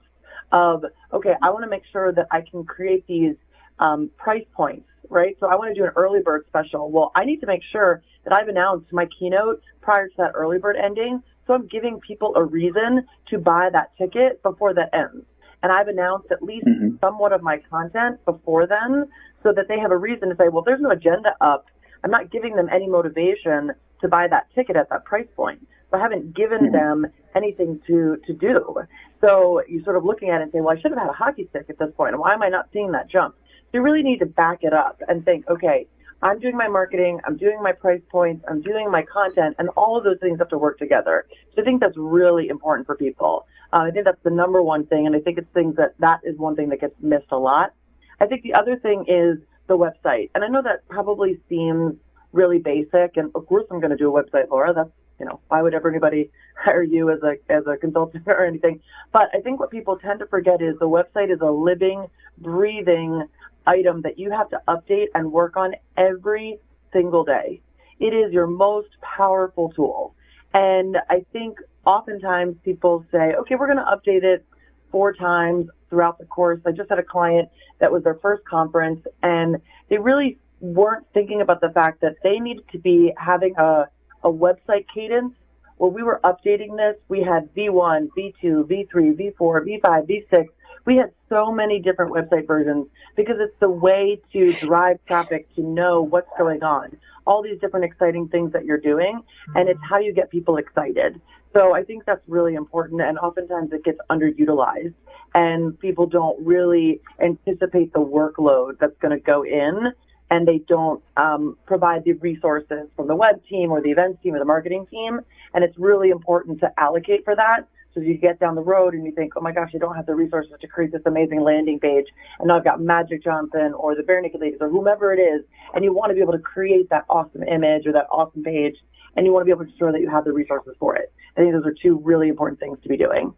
of, 0.52 0.84
okay, 1.14 1.34
I 1.42 1.50
want 1.50 1.64
to 1.64 1.70
make 1.70 1.84
sure 1.92 2.12
that 2.12 2.28
I 2.32 2.42
can 2.42 2.64
create 2.64 3.06
these 3.08 3.36
um, 3.80 4.10
price 4.18 4.46
points, 4.54 4.88
right? 5.10 5.36
So 5.40 5.48
I 5.48 5.56
want 5.56 5.74
to 5.74 5.80
do 5.80 5.86
an 5.86 5.92
early 5.96 6.22
bird 6.22 6.46
special. 6.48 6.92
Well, 6.92 7.12
I 7.16 7.26
need 7.26 7.40
to 7.42 7.48
make 7.48 7.62
sure 7.72 8.02
that 8.24 8.34
I've 8.34 8.48
announced 8.48 8.92
my 8.92 9.08
keynote 9.18 9.62
prior 9.82 10.08
to 10.08 10.14
that 10.18 10.32
early 10.36 10.60
bird 10.60 10.76
ending. 10.82 11.24
So 11.48 11.54
I'm 11.54 11.68
giving 11.68 12.00
people 12.00 12.34
a 12.36 12.44
reason 12.44 13.08
to 13.30 13.38
buy 13.38 13.70
that 13.72 13.92
ticket 13.98 14.44
before 14.44 14.74
that 14.76 14.94
ends. 14.94 15.26
And 15.64 15.72
I've 15.72 15.88
announced 15.88 16.32
at 16.32 16.42
least 16.42 16.66
mm-hmm. 16.66 16.96
somewhat 17.00 17.34
of 17.34 17.42
my 17.42 17.60
content 17.70 18.24
before 18.26 18.68
then 18.68 19.08
so 19.44 19.52
that 19.54 19.68
they 19.68 19.80
have 19.80 19.92
a 19.92 19.98
reason 19.98 20.30
to 20.30 20.36
say, 20.36 20.50
well, 20.50 20.64
there's 20.64 20.82
no 20.82 20.92
agenda 20.92 21.36
up. 21.40 21.66
I'm 22.04 22.12
not 22.12 22.32
giving 22.32 22.56
them 22.56 22.68
any 22.72 22.88
motivation 22.88 23.72
to 24.02 24.08
buy 24.08 24.28
that 24.28 24.48
ticket 24.56 24.76
at 24.76 24.90
that 24.90 25.06
price 25.06 25.28
point. 25.36 25.66
I 25.94 26.00
haven't 26.00 26.36
given 26.36 26.60
mm-hmm. 26.60 26.74
them 26.74 27.08
anything 27.36 27.82
to, 27.88 28.18
to 28.26 28.34
do. 28.34 28.82
So 29.22 29.62
you're 29.68 29.84
sort 29.84 29.98
of 29.98 30.06
looking 30.06 30.30
at 30.30 30.42
it 30.42 30.44
and 30.44 30.52
saying, 30.52 30.64
well, 30.64 30.76
I 30.78 30.82
should 30.82 30.92
have 30.92 31.00
had 31.00 31.10
a 31.10 31.14
hockey 31.14 31.48
stick 31.50 31.66
at 31.70 31.78
this 31.80 31.90
point. 31.96 32.18
Why 32.18 32.34
am 32.34 32.42
I 32.42 32.50
not 32.50 32.70
seeing 32.74 32.92
that 32.92 33.10
jump? 33.10 33.36
So 33.72 33.78
you 33.78 33.82
really 33.82 34.04
need 34.04 34.20
to 34.20 34.26
back 34.26 34.60
it 34.64 34.74
up 34.74 35.02
and 35.08 35.24
think, 35.24 35.48
okay, 35.50 35.88
I'm 36.24 36.40
doing 36.40 36.56
my 36.56 36.68
marketing, 36.68 37.20
I'm 37.26 37.36
doing 37.38 37.64
my 37.64 37.72
price 37.72 38.02
points, 38.12 38.46
I'm 38.48 38.62
doing 38.62 38.92
my 38.92 39.04
content, 39.04 39.56
and 39.58 39.70
all 39.70 39.98
of 39.98 40.04
those 40.04 40.20
things 40.22 40.38
have 40.40 40.50
to 40.50 40.58
work 40.58 40.78
together. 40.78 41.26
So 41.56 41.62
I 41.62 41.66
think 41.66 41.82
that's 41.82 41.98
really 41.98 42.48
important 42.50 42.86
for 42.86 42.96
people. 42.96 43.48
Uh, 43.74 43.78
I 43.88 43.92
think 43.92 44.06
that's 44.06 44.22
the 44.24 44.30
number 44.30 44.62
one 44.62 44.86
thing, 44.86 45.08
and 45.08 45.16
I 45.16 45.20
think 45.20 45.40
it's 45.40 45.52
things 45.54 45.76
that 45.78 45.96
that 46.00 46.20
is 46.24 46.38
one 46.38 46.56
thing 46.56 46.70
that 46.70 46.82
gets 46.82 46.94
missed 47.02 47.32
a 47.32 47.38
lot. 47.38 47.74
I 48.20 48.28
think 48.28 48.44
the 48.44 48.54
other 48.54 48.78
thing 48.78 49.06
is 49.08 49.38
the 49.68 49.78
website, 49.78 50.30
and 50.36 50.44
I 50.44 50.48
know 50.48 50.62
that 50.62 50.88
probably 50.90 51.40
seems 51.50 51.96
really 52.34 52.60
basic, 52.60 53.18
and 53.18 53.32
of 53.34 53.48
course 53.48 53.66
I'm 53.72 53.80
going 53.80 53.92
to 53.92 53.98
do 53.98 54.16
a 54.16 54.24
website, 54.24 54.50
Laura. 54.50 54.74
That's 54.74 54.92
you 55.22 55.28
know, 55.28 55.40
why 55.50 55.62
would 55.62 55.76
ever 55.76 55.88
anybody 55.88 56.32
hire 56.58 56.82
you 56.82 57.12
as 57.12 57.20
a 57.22 57.36
as 57.52 57.64
a 57.68 57.78
consultant 57.78 58.24
or 58.26 58.44
anything? 58.44 58.82
But 59.14 59.30
I 59.36 59.40
think 59.42 59.60
what 59.60 59.70
people 59.70 59.98
tend 59.98 60.20
to 60.20 60.26
forget 60.26 60.62
is 60.64 60.78
the 60.80 60.90
website 60.90 61.32
is 61.32 61.40
a 61.42 61.52
living, 61.52 62.08
breathing 62.40 63.28
item 63.68 64.02
that 64.02 64.18
you 64.18 64.32
have 64.32 64.50
to 64.50 64.60
update 64.68 65.08
and 65.14 65.32
work 65.32 65.56
on 65.56 65.76
every 65.96 66.58
single 66.92 67.24
day. 67.24 67.62
It 68.00 68.16
is 68.16 68.34
your 68.34 68.48
most 68.48 68.90
powerful 69.16 69.72
tool. 69.76 70.16
And 70.56 70.98
I 71.08 71.24
think 71.32 71.60
oftentimes 71.86 72.56
people 72.66 73.06
say, 73.12 73.36
okay, 73.42 73.54
we're 73.56 73.68
going 73.68 73.78
to 73.78 73.84
update 73.84 74.24
it 74.24 74.44
four 74.92 75.14
times 75.14 75.68
throughout 75.90 76.18
the 76.18 76.26
course. 76.26 76.60
I 76.66 76.72
just 76.72 76.90
had 76.90 76.98
a 76.98 77.04
client 77.04 77.48
that 77.80 77.92
was 77.92 78.04
their 78.04 78.16
first 78.16 78.44
conference 78.46 79.06
and 79.22 79.58
they 79.90 80.00
really 80.00 80.40
weren't 80.62 81.06
thinking 81.14 81.42
about 81.42 81.62
the 81.62 81.70
fact 81.70 82.02
that 82.02 82.16
they 82.24 82.40
needed 82.40 82.64
to 82.72 82.80
be 82.80 83.14
having 83.18 83.54
a 83.58 83.88
a 84.24 84.32
website 84.32 84.86
cadence 84.94 85.34
where 85.78 85.90
we 85.90 86.04
were 86.04 86.20
updating 86.24 86.78
this. 86.78 86.96
We 87.10 87.22
had 87.22 87.54
V1, 87.56 88.10
V2, 88.18 88.66
V3, 88.68 88.90
V4, 88.94 89.36
V5, 89.40 89.82
V6. 89.82 90.46
We 90.86 90.96
had 90.96 91.12
so 91.30 91.52
many 91.52 91.80
different 91.80 92.12
website 92.12 92.48
versions 92.48 92.88
because 93.16 93.38
it's 93.40 93.56
the 93.60 93.70
way 93.70 94.22
to 94.34 94.48
drive 94.54 95.00
traffic 95.08 95.54
to 95.56 95.62
know 95.62 96.02
what's 96.02 96.30
going 96.38 96.64
on. 96.64 96.98
All 97.26 97.42
these 97.42 97.60
different 97.60 97.86
exciting 97.86 98.28
things 98.28 98.52
that 98.54 98.66
you're 98.66 98.80
doing, 98.80 99.22
and 99.56 99.70
it's 99.70 99.80
how 99.88 100.00
you 100.00 100.14
get 100.14 100.30
people 100.32 100.58
excited. 100.58 101.22
So 101.54 101.76
I 101.76 101.84
think 101.84 102.06
that's 102.06 102.22
really 102.28 102.56
important, 102.56 103.02
and 103.02 103.18
oftentimes 103.20 103.74
it 103.74 103.84
gets 103.84 104.00
underutilized, 104.10 104.94
and 105.34 105.80
people 105.80 106.06
don't 106.06 106.44
really 106.46 107.02
anticipate 107.22 107.94
the 107.94 108.00
workload 108.00 108.80
that's 108.80 108.98
going 109.02 109.18
to 109.18 109.24
go 109.24 109.44
in 109.44 109.92
and 110.32 110.48
they 110.48 110.60
don't 110.60 111.04
um, 111.18 111.58
provide 111.68 112.06
the 112.06 112.14
resources 112.14 112.88
from 112.96 113.08
the 113.08 113.16
web 113.16 113.44
team 113.48 113.70
or 113.70 113.82
the 113.82 113.92
events 113.92 114.18
team 114.24 114.34
or 114.34 114.40
the 114.40 114.46
marketing 114.46 114.88
team. 114.90 115.20
And 115.54 115.64
it's 115.64 115.78
really 115.78 116.10
important 116.10 116.62
to 116.62 116.72
allocate 116.80 117.26
for 117.26 117.36
that 117.36 117.68
So 117.94 118.00
you 118.00 118.18
get 118.18 118.40
down 118.40 118.56
the 118.56 118.62
road 118.62 118.94
and 118.94 119.06
you 119.06 119.12
think, 119.12 119.34
oh 119.36 119.42
my 119.42 119.52
gosh, 119.52 119.72
I 119.76 119.78
don't 119.78 119.96
have 119.96 120.06
the 120.06 120.16
resources 120.16 120.54
to 120.62 120.68
create 120.68 120.92
this 120.92 121.02
amazing 121.06 121.42
landing 121.42 121.80
page. 121.80 122.06
And 122.40 122.48
now 122.48 122.58
I've 122.58 122.64
got 122.64 122.82
Magic 122.82 123.24
Johnson 123.24 123.74
or 123.74 123.96
the 123.96 124.04
Barenaked 124.04 124.40
Ladies 124.40 124.60
or 124.62 124.70
whomever 124.70 125.14
it 125.14 125.20
is. 125.20 125.42
And 125.74 125.84
you 125.84 125.94
want 125.94 126.10
to 126.12 126.16
be 126.16 126.22
able 126.22 126.34
to 126.34 126.40
create 126.40 126.90
that 126.90 127.06
awesome 127.10 127.44
image 127.44 127.86
or 127.86 127.92
that 127.94 128.08
awesome 128.12 128.44
page. 128.44 128.78
And 129.16 129.26
you 129.26 129.34
want 129.34 129.42
to 129.42 129.46
be 129.46 129.52
able 129.52 129.66
to 129.66 129.72
ensure 129.72 129.92
that 129.92 130.00
you 130.00 130.10
have 130.10 130.24
the 130.24 130.32
resources 130.32 130.74
for 130.80 130.96
it. 130.96 131.12
I 131.36 131.42
think 131.42 131.54
those 131.54 131.66
are 131.66 131.76
two 131.82 132.00
really 132.04 132.30
important 132.30 132.60
things 132.60 132.78
to 132.84 132.90
be 132.90 132.96
doing. 132.96 133.34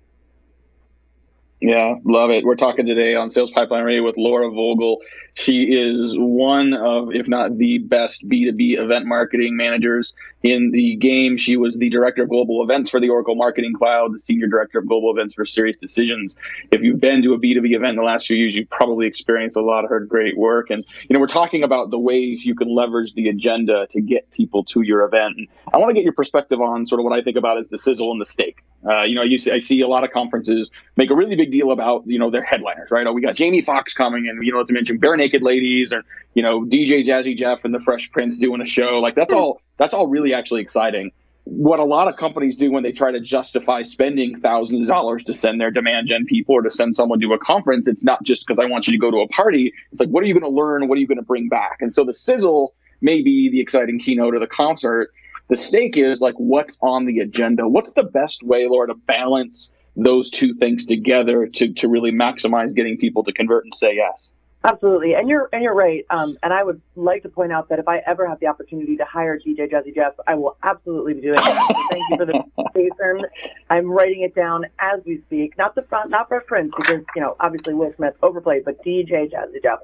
Yeah, 1.64 1.96
love 2.04 2.30
it. 2.30 2.44
We're 2.44 2.58
talking 2.58 2.86
today 2.86 3.16
on 3.16 3.30
Sales 3.30 3.50
Pipeline 3.50 3.86
Radio 3.86 4.04
with 4.04 4.18
Laura 4.18 4.52
Vogel. 4.52 5.02
She 5.34 5.64
is 5.64 6.14
one 6.14 6.74
of, 6.74 7.16
if 7.16 7.30
not 7.30 7.58
the 7.58 7.78
best 7.78 8.28
B2B 8.28 8.78
event 8.78 9.06
marketing 9.06 9.56
managers 9.56 10.14
in 10.44 10.72
the 10.72 10.98
game. 10.98 11.38
She 11.38 11.56
was 11.56 11.78
the 11.78 11.88
director 11.88 12.24
of 12.24 12.30
global 12.30 12.64
events 12.64 12.90
for 12.90 13.00
the 13.00 13.08
Oracle 13.08 13.36
Marketing 13.36 13.74
Cloud, 13.74 14.14
the 14.14 14.20
senior 14.20 14.48
director 14.48 14.80
of 14.80 14.88
global 14.90 15.10
events 15.10 15.36
for 15.36 15.46
Sirius 15.46 15.78
Decisions. 15.78 16.36
If 16.70 16.82
you've 16.82 17.00
been 17.00 17.22
to 17.24 17.34
a 17.34 17.40
B2B 17.40 17.74
event 17.74 17.92
in 17.92 17.96
the 17.96 18.04
last 18.04 18.28
few 18.28 18.36
years, 18.36 18.54
you've 18.54 18.70
probably 18.70 19.08
experienced 19.08 19.56
a 19.56 19.62
lot 19.62 19.86
of 19.86 19.90
her 19.90 20.02
great 20.02 20.38
work. 20.38 20.70
And, 20.70 20.84
you 21.08 21.14
know, 21.14 21.22
we're 21.22 21.28
talking 21.28 21.64
about 21.64 21.92
the 21.92 22.00
ways 22.00 22.46
you 22.46 22.56
can 22.56 22.68
leverage 22.68 23.14
the 23.14 23.30
agenda 23.30 23.88
to 23.92 24.02
get 24.02 24.30
people 24.32 24.66
to 24.66 24.82
your 24.82 25.06
event. 25.06 25.36
And 25.38 25.48
I 25.74 25.78
want 25.78 25.92
to 25.92 25.94
get 25.94 26.04
your 26.04 26.12
perspective 26.12 26.60
on 26.60 26.86
sort 26.86 27.00
of 27.00 27.06
what 27.06 27.18
I 27.18 27.22
think 27.22 27.38
about 27.38 27.58
as 27.58 27.70
the 27.70 27.78
sizzle 27.78 28.12
and 28.12 28.20
the 28.20 28.26
steak. 28.26 28.66
Uh, 28.86 29.04
you 29.04 29.16
know, 29.16 29.24
you 29.24 29.38
see, 29.38 29.52
I 29.52 29.60
see 29.60 29.82
a 29.82 29.88
lot 29.88 30.04
of 30.04 30.12
conferences 30.12 30.70
make 30.98 31.10
a 31.10 31.16
really 31.16 31.36
big 31.36 31.52
deal 31.52 31.72
about, 31.72 32.04
you 32.06 32.20
know, 32.20 32.30
their 32.30 32.44
headliners, 32.44 32.92
right? 32.92 33.08
Oh, 33.08 33.14
we 33.14 33.22
got 33.22 33.36
Jamie 33.36 33.62
Foxx 33.62 33.94
coming 33.94 34.28
and, 34.28 34.46
you 34.46 34.52
know, 34.52 34.58
let's 34.58 34.72
mention 34.72 35.00
Barenaked 35.00 35.42
Ladies 35.42 35.94
or, 35.94 36.04
you 36.34 36.44
know, 36.44 36.62
DJ 36.62 37.06
Jazzy 37.06 37.38
Jeff 37.38 37.64
and 37.64 37.74
the 37.74 37.80
Fresh 37.80 38.12
Prince 38.12 38.38
doing 38.38 38.62
a 38.62 38.66
show. 38.66 39.00
Like 39.00 39.16
that's 39.16 39.34
all, 39.34 39.62
that's 39.78 39.94
all 39.94 40.08
really 40.08 40.34
actually 40.34 40.62
exciting. 40.62 41.12
What 41.46 41.80
a 41.80 41.84
lot 41.84 42.08
of 42.08 42.18
companies 42.18 42.56
do 42.56 42.72
when 42.72 42.84
they 42.84 42.94
try 42.94 43.12
to 43.12 43.20
justify 43.20 43.82
spending 43.82 44.40
thousands 44.40 44.84
of 44.84 44.88
dollars 44.88 45.24
to 45.26 45.34
send 45.34 45.60
their 45.60 45.72
demand 45.72 46.08
gen 46.08 46.26
people 46.26 46.56
or 46.56 46.62
to 46.62 46.72
send 46.72 46.96
someone 46.96 47.20
to 47.20 47.34
a 47.34 47.38
conference, 47.38 47.88
it's 47.88 48.04
not 48.04 48.24
just 48.24 48.46
because 48.46 48.60
I 48.60 48.66
want 48.66 48.88
you 48.88 48.94
to 48.94 49.00
go 49.00 49.12
to 49.12 49.18
a 49.18 49.28
party. 49.28 49.74
It's 49.92 50.00
like, 50.00 50.10
what 50.10 50.24
are 50.24 50.28
you 50.28 50.34
going 50.34 50.50
to 50.50 50.56
learn? 50.56 50.88
What 50.88 50.98
are 50.98 51.02
you 51.02 51.08
going 51.08 51.18
to 51.18 51.26
bring 51.26 51.50
back? 51.50 51.78
And 51.82 51.94
so 51.94 52.06
the 52.06 52.14
sizzle 52.14 52.74
may 53.02 53.22
be 53.22 53.50
the 53.50 53.60
exciting 53.60 54.00
keynote 54.00 54.36
of 54.36 54.42
the 54.42 54.48
concert. 54.48 55.12
The 55.50 55.58
steak 55.58 55.98
is 55.98 56.22
like, 56.22 56.36
what's 56.36 56.78
on 56.82 57.06
the 57.06 57.20
agenda? 57.20 57.68
What's 57.68 57.94
the 57.94 58.04
best 58.04 58.44
way, 58.44 58.68
Laura, 58.68 58.88
to 58.88 58.96
balance 58.96 59.72
those 59.96 60.30
two 60.30 60.56
things 60.56 60.86
together 60.86 61.48
to, 61.48 61.74
to 61.74 61.88
really 61.88 62.12
maximize 62.12 62.74
getting 62.74 62.98
people 62.98 63.24
to 63.26 63.34
convert 63.34 63.66
and 63.66 63.74
say 63.74 63.96
yes? 63.96 64.34
Absolutely, 64.66 65.14
and 65.14 65.28
you're 65.28 65.50
and 65.52 65.62
you're 65.62 65.74
right. 65.74 66.06
Um, 66.10 66.38
and 66.42 66.54
I 66.54 66.64
would 66.64 66.82
like 66.96 67.24
to 67.24 67.30
point 67.30 67.52
out 67.52 67.68
that 67.68 67.80
if 67.80 67.88
I 67.90 67.98
ever 67.98 68.26
have 68.26 68.40
the 68.40 68.48
opportunity 68.48 68.96
to 68.96 69.04
hire 69.04 69.38
DJ 69.38 69.70
Jazzy 69.70 69.94
Jeff, 69.94 70.14
I 70.26 70.36
will 70.36 70.56
absolutely 70.64 71.16
be 71.16 71.22
doing 71.22 71.36
that. 71.36 71.88
Thank 71.92 72.04
you 72.10 72.16
for 72.16 72.26
the 72.26 72.44
Jason. 72.74 73.26
I'm 73.70 73.92
writing 73.92 74.22
it 74.22 74.34
down 74.34 74.66
as 74.80 75.02
we 75.06 75.20
speak. 75.28 75.58
Not 75.58 75.76
the 75.76 75.82
front, 75.82 76.12
not 76.12 76.30
for 76.30 76.40
Prince 76.40 76.74
because 76.78 77.04
you 77.14 77.22
know 77.22 77.36
obviously 77.42 77.74
Will 77.74 77.92
Smith 77.92 78.14
overplayed, 78.24 78.64
but 78.64 78.82
DJ 78.86 79.30
Jazzy 79.30 79.62
Jeff. 79.62 79.80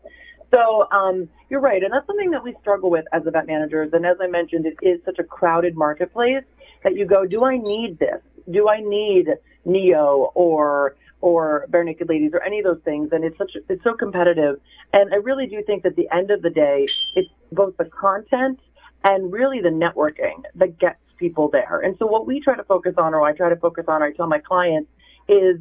So 0.51 0.87
um, 0.91 1.29
you're 1.49 1.59
right, 1.59 1.83
and 1.83 1.93
that's 1.93 2.07
something 2.07 2.31
that 2.31 2.43
we 2.43 2.55
struggle 2.61 2.89
with 2.89 3.05
as 3.13 3.25
event 3.25 3.47
managers. 3.47 3.91
And 3.93 4.05
as 4.05 4.17
I 4.21 4.27
mentioned, 4.27 4.65
it 4.65 4.77
is 4.81 4.99
such 5.05 5.19
a 5.19 5.23
crowded 5.23 5.75
marketplace 5.75 6.43
that 6.83 6.95
you 6.95 7.05
go, 7.05 7.25
do 7.25 7.43
I 7.43 7.57
need 7.57 7.99
this? 7.99 8.21
Do 8.49 8.67
I 8.67 8.79
need 8.79 9.27
Ne-Yo 9.65 10.31
or 10.33 10.95
or 11.21 11.65
Barenaked 11.69 12.07
Ladies 12.07 12.31
or 12.33 12.41
any 12.41 12.59
of 12.59 12.65
those 12.65 12.81
things. 12.83 13.09
And 13.11 13.23
it's 13.23 13.37
such 13.37 13.51
it's 13.67 13.83
so 13.83 13.93
competitive. 13.93 14.59
And 14.93 15.13
I 15.13 15.17
really 15.17 15.47
do 15.47 15.61
think 15.63 15.83
that 15.83 15.89
at 15.89 15.95
the 15.95 16.09
end 16.11 16.31
of 16.31 16.41
the 16.41 16.49
day, 16.49 16.87
it's 17.15 17.29
both 17.51 17.77
the 17.77 17.85
content 17.85 18.59
and 19.03 19.31
really 19.31 19.61
the 19.61 19.69
networking 19.69 20.43
that 20.55 20.79
gets 20.79 20.99
people 21.17 21.49
there. 21.49 21.81
And 21.81 21.97
so 21.99 22.05
what 22.05 22.25
we 22.25 22.39
try 22.39 22.55
to 22.55 22.63
focus 22.63 22.95
on, 22.97 23.13
or 23.13 23.21
I 23.23 23.33
try 23.33 23.49
to 23.49 23.55
focus 23.57 23.85
on, 23.87 24.01
or 24.01 24.05
I 24.05 24.13
tell 24.13 24.27
my 24.27 24.39
clients, 24.39 24.89
is 25.27 25.59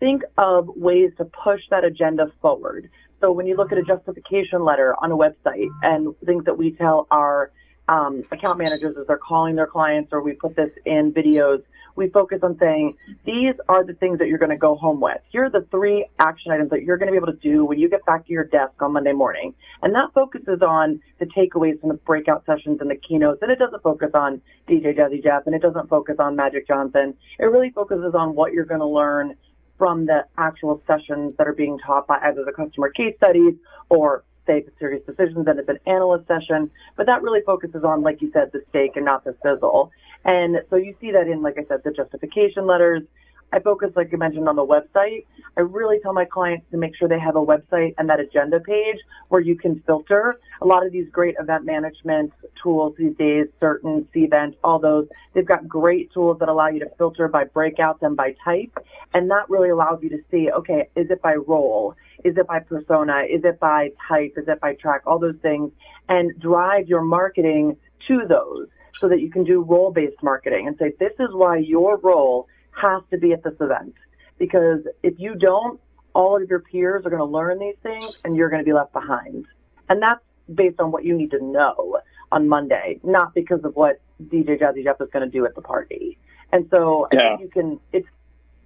think 0.00 0.22
of 0.36 0.68
ways 0.68 1.12
to 1.18 1.24
push 1.24 1.60
that 1.70 1.84
agenda 1.84 2.32
forward. 2.40 2.90
So 3.20 3.32
when 3.32 3.46
you 3.46 3.56
look 3.56 3.72
at 3.72 3.78
a 3.78 3.82
justification 3.82 4.64
letter 4.64 4.94
on 5.02 5.10
a 5.10 5.16
website 5.16 5.68
and 5.82 6.14
things 6.24 6.44
that 6.44 6.56
we 6.56 6.72
tell 6.72 7.06
our 7.10 7.50
um, 7.88 8.22
account 8.30 8.58
managers 8.58 8.96
as 9.00 9.06
they're 9.06 9.18
calling 9.18 9.56
their 9.56 9.66
clients, 9.66 10.12
or 10.12 10.22
we 10.22 10.34
put 10.34 10.54
this 10.54 10.70
in 10.84 11.12
videos 11.12 11.62
we 11.98 12.08
focus 12.08 12.38
on 12.42 12.56
saying 12.58 12.96
these 13.26 13.54
are 13.68 13.84
the 13.84 13.92
things 13.92 14.20
that 14.20 14.28
you're 14.28 14.38
going 14.38 14.50
to 14.50 14.56
go 14.56 14.76
home 14.76 15.00
with. 15.00 15.18
Here 15.30 15.46
are 15.46 15.50
the 15.50 15.66
three 15.70 16.06
action 16.20 16.52
items 16.52 16.70
that 16.70 16.82
you're 16.82 16.96
going 16.96 17.08
to 17.08 17.12
be 17.12 17.16
able 17.16 17.32
to 17.32 17.38
do 17.38 17.64
when 17.64 17.78
you 17.78 17.90
get 17.90 18.06
back 18.06 18.24
to 18.26 18.32
your 18.32 18.44
desk 18.44 18.80
on 18.80 18.92
Monday 18.92 19.12
morning. 19.12 19.52
And 19.82 19.92
that 19.96 20.12
focuses 20.14 20.62
on 20.62 21.00
the 21.18 21.26
takeaways 21.26 21.80
from 21.80 21.88
the 21.88 21.96
breakout 21.96 22.46
sessions 22.46 22.78
and 22.80 22.88
the 22.88 22.96
keynotes. 22.96 23.42
And 23.42 23.50
it 23.50 23.58
doesn't 23.58 23.82
focus 23.82 24.10
on 24.14 24.40
DJ 24.68 24.96
Jazzy 24.96 25.22
Jeff 25.22 25.42
and 25.46 25.54
it 25.56 25.60
doesn't 25.60 25.88
focus 25.88 26.16
on 26.20 26.36
Magic 26.36 26.68
Johnson. 26.68 27.14
It 27.38 27.46
really 27.46 27.70
focuses 27.70 28.14
on 28.14 28.36
what 28.36 28.52
you're 28.52 28.64
going 28.64 28.80
to 28.80 28.86
learn 28.86 29.34
from 29.78 30.06
the 30.06 30.24
actual 30.36 30.82
sessions 30.86 31.34
that 31.38 31.46
are 31.46 31.54
being 31.54 31.78
taught 31.78 32.06
by 32.06 32.18
either 32.24 32.44
the 32.44 32.52
customer 32.52 32.90
case 32.90 33.14
studies 33.16 33.54
or 33.88 34.24
say 34.46 34.62
the 34.62 34.72
Sirius 34.78 35.04
Decisions 35.06 35.46
and 35.46 35.58
it's 35.58 35.68
an 35.68 35.78
analyst 35.86 36.26
session, 36.26 36.70
but 36.96 37.06
that 37.06 37.22
really 37.22 37.40
focuses 37.46 37.84
on, 37.84 38.02
like 38.02 38.20
you 38.20 38.30
said, 38.32 38.50
the 38.52 38.62
steak 38.70 38.96
and 38.96 39.04
not 39.04 39.24
the 39.24 39.36
sizzle. 39.44 39.92
And 40.24 40.56
so 40.70 40.76
you 40.76 40.96
see 41.00 41.12
that 41.12 41.28
in, 41.28 41.42
like 41.42 41.56
I 41.58 41.64
said, 41.68 41.82
the 41.84 41.92
justification 41.92 42.66
letters. 42.66 43.02
I 43.52 43.60
focus, 43.60 43.90
like 43.96 44.12
you 44.12 44.18
mentioned, 44.18 44.48
on 44.48 44.56
the 44.56 44.66
website. 44.66 45.24
I 45.56 45.62
really 45.62 45.98
tell 46.00 46.12
my 46.12 46.24
clients 46.24 46.66
to 46.70 46.76
make 46.76 46.94
sure 46.96 47.08
they 47.08 47.18
have 47.18 47.36
a 47.36 47.44
website 47.44 47.94
and 47.98 48.08
that 48.08 48.20
agenda 48.20 48.60
page 48.60 48.98
where 49.28 49.40
you 49.40 49.56
can 49.56 49.82
filter. 49.86 50.38
A 50.60 50.66
lot 50.66 50.84
of 50.84 50.92
these 50.92 51.08
great 51.10 51.34
event 51.40 51.64
management 51.64 52.32
tools 52.62 52.94
these 52.98 53.16
days, 53.16 53.46
certain 53.58 54.06
Cvent, 54.14 54.54
all 54.62 54.78
those, 54.78 55.08
they've 55.34 55.46
got 55.46 55.66
great 55.66 56.12
tools 56.12 56.38
that 56.40 56.48
allow 56.48 56.68
you 56.68 56.80
to 56.80 56.90
filter 56.98 57.26
by 57.28 57.44
breakouts 57.44 58.02
and 58.02 58.16
by 58.16 58.34
type. 58.44 58.76
And 59.14 59.30
that 59.30 59.48
really 59.48 59.70
allows 59.70 60.02
you 60.02 60.10
to 60.10 60.18
see, 60.30 60.50
okay, 60.50 60.88
is 60.94 61.10
it 61.10 61.22
by 61.22 61.34
role? 61.34 61.94
Is 62.24 62.36
it 62.36 62.46
by 62.46 62.60
persona? 62.60 63.22
Is 63.30 63.44
it 63.44 63.58
by 63.58 63.92
type? 64.06 64.34
Is 64.36 64.46
it 64.46 64.60
by 64.60 64.74
track? 64.74 65.02
All 65.06 65.18
those 65.18 65.36
things 65.40 65.72
and 66.08 66.38
drive 66.38 66.88
your 66.88 67.02
marketing 67.02 67.76
to 68.08 68.22
those 68.28 68.68
so 69.00 69.08
that 69.08 69.20
you 69.20 69.30
can 69.30 69.44
do 69.44 69.62
role 69.62 69.92
based 69.92 70.22
marketing 70.22 70.66
and 70.66 70.76
say, 70.78 70.92
this 70.98 71.12
is 71.18 71.28
why 71.32 71.58
your 71.58 71.98
role 71.98 72.48
has 72.80 73.02
to 73.10 73.18
be 73.18 73.32
at 73.32 73.42
this 73.42 73.54
event. 73.60 73.94
Because 74.38 74.80
if 75.02 75.14
you 75.18 75.34
don't, 75.34 75.80
all 76.14 76.40
of 76.40 76.48
your 76.48 76.60
peers 76.60 77.04
are 77.04 77.10
going 77.10 77.20
to 77.20 77.24
learn 77.24 77.58
these 77.58 77.76
things 77.82 78.16
and 78.24 78.36
you're 78.36 78.48
going 78.48 78.60
to 78.60 78.64
be 78.64 78.72
left 78.72 78.92
behind. 78.92 79.46
And 79.88 80.02
that's 80.02 80.20
based 80.54 80.80
on 80.80 80.90
what 80.90 81.04
you 81.04 81.16
need 81.16 81.30
to 81.32 81.44
know 81.44 81.98
on 82.32 82.48
Monday, 82.48 83.00
not 83.02 83.34
because 83.34 83.60
of 83.64 83.74
what 83.74 84.00
DJ 84.26 84.60
Jazzy 84.60 84.84
Jeff 84.84 85.00
is 85.00 85.08
going 85.12 85.24
to 85.24 85.30
do 85.30 85.44
at 85.46 85.54
the 85.54 85.62
party. 85.62 86.18
And 86.52 86.66
so 86.70 87.08
yeah. 87.12 87.20
I 87.20 87.36
think 87.36 87.40
you 87.40 87.48
can, 87.48 87.80
it's, 87.92 88.08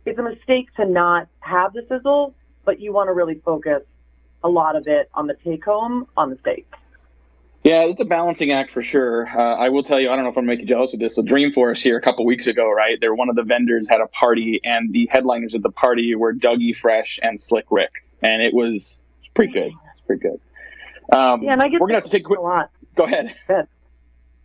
it's 0.04 0.18
a 0.18 0.22
mistake 0.22 0.74
to 0.76 0.84
not 0.84 1.28
have 1.40 1.72
the 1.72 1.84
sizzle, 1.88 2.34
but 2.64 2.80
you 2.80 2.92
want 2.92 3.08
to 3.08 3.12
really 3.12 3.40
focus 3.44 3.82
a 4.44 4.48
lot 4.48 4.76
of 4.76 4.86
it 4.86 5.08
on 5.14 5.26
the 5.26 5.34
take 5.44 5.64
home 5.64 6.06
on 6.16 6.30
the 6.30 6.38
steak. 6.40 6.66
Yeah, 7.64 7.84
it's 7.84 8.00
a 8.00 8.04
balancing 8.04 8.50
act 8.50 8.72
for 8.72 8.82
sure. 8.82 9.28
Uh, 9.28 9.56
I 9.56 9.68
will 9.68 9.84
tell 9.84 10.00
you, 10.00 10.10
I 10.10 10.16
don't 10.16 10.24
know 10.24 10.30
if 10.30 10.36
I'm 10.36 10.46
making 10.46 10.66
jealous 10.66 10.94
of 10.94 11.00
this. 11.00 11.14
So 11.14 11.22
Dreamforce 11.22 11.78
here 11.80 11.96
a 11.96 12.00
couple 12.00 12.26
weeks 12.26 12.48
ago, 12.48 12.68
right? 12.68 12.98
They're 13.00 13.14
one 13.14 13.28
of 13.28 13.36
the 13.36 13.44
vendors 13.44 13.86
had 13.88 14.00
a 14.00 14.08
party, 14.08 14.60
and 14.64 14.92
the 14.92 15.08
headliners 15.12 15.54
at 15.54 15.62
the 15.62 15.70
party 15.70 16.14
were 16.16 16.34
Dougie 16.34 16.76
Fresh 16.76 17.20
and 17.22 17.38
Slick 17.38 17.66
Rick, 17.70 17.92
and 18.20 18.42
it 18.42 18.52
was, 18.52 19.00
pretty 19.34 19.52
good. 19.52 19.72
It's 19.92 20.06
pretty 20.06 20.22
good. 20.22 21.16
Um, 21.16 21.42
yeah, 21.42 21.52
and 21.52 21.62
I 21.62 21.68
get 21.68 21.80
we're 21.80 21.86
gonna 21.86 21.98
have 21.98 22.04
to 22.04 22.10
take 22.10 22.22
a 22.22 22.24
quick. 22.24 22.40
A 22.40 22.42
lot. 22.42 22.70
Go 22.96 23.04
ahead. 23.04 23.34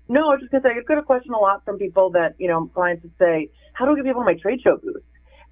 No, 0.09 0.29
I 0.29 0.35
was 0.35 0.39
just 0.39 0.51
gonna 0.53 0.61
say 0.63 0.69
I 0.69 0.81
get 0.87 0.97
a 0.97 1.03
question 1.03 1.33
a 1.33 1.37
lot 1.37 1.65
from 1.65 1.77
people 1.77 2.11
that 2.11 2.35
you 2.37 2.47
know 2.47 2.67
clients 2.67 3.03
would 3.03 3.11
say, 3.19 3.49
"How 3.73 3.85
do 3.85 3.91
I 3.91 3.95
get 3.95 4.05
people 4.05 4.21
to 4.21 4.25
my 4.25 4.35
trade 4.35 4.61
show 4.61 4.77
booth?" 4.77 5.03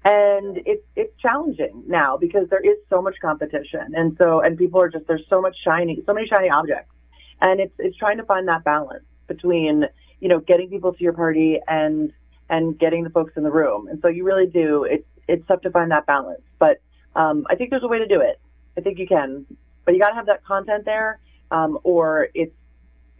And 0.04 0.58
it's 0.64 0.82
it's 0.94 1.14
challenging 1.20 1.82
now 1.86 2.16
because 2.16 2.48
there 2.48 2.64
is 2.64 2.78
so 2.88 3.02
much 3.02 3.16
competition, 3.20 3.92
and 3.94 4.16
so 4.16 4.40
and 4.40 4.56
people 4.56 4.80
are 4.80 4.88
just 4.88 5.06
there's 5.08 5.26
so 5.28 5.42
much 5.42 5.56
shiny, 5.62 6.02
so 6.06 6.14
many 6.14 6.26
shiny 6.26 6.48
objects 6.48 6.95
and 7.40 7.60
it's 7.60 7.74
it's 7.78 7.96
trying 7.96 8.18
to 8.18 8.24
find 8.24 8.48
that 8.48 8.64
balance 8.64 9.04
between 9.26 9.84
you 10.20 10.28
know 10.28 10.40
getting 10.40 10.68
people 10.68 10.92
to 10.92 11.02
your 11.02 11.12
party 11.12 11.60
and 11.66 12.12
and 12.48 12.78
getting 12.78 13.04
the 13.04 13.10
folks 13.10 13.32
in 13.36 13.42
the 13.42 13.50
room. 13.50 13.88
And 13.88 14.00
so 14.00 14.08
you 14.08 14.24
really 14.24 14.46
do. 14.46 14.84
It's 14.84 15.06
it's 15.28 15.46
tough 15.46 15.62
to 15.62 15.70
find 15.70 15.90
that 15.90 16.06
balance, 16.06 16.42
but 16.58 16.80
um, 17.14 17.46
I 17.50 17.56
think 17.56 17.70
there's 17.70 17.82
a 17.82 17.88
way 17.88 17.98
to 17.98 18.06
do 18.06 18.20
it. 18.20 18.40
I 18.76 18.80
think 18.80 18.98
you 18.98 19.06
can, 19.06 19.46
but 19.84 19.94
you 19.94 20.00
got 20.00 20.10
to 20.10 20.14
have 20.14 20.26
that 20.26 20.44
content 20.44 20.84
there, 20.84 21.18
um, 21.50 21.78
or 21.82 22.28
it's 22.34 22.54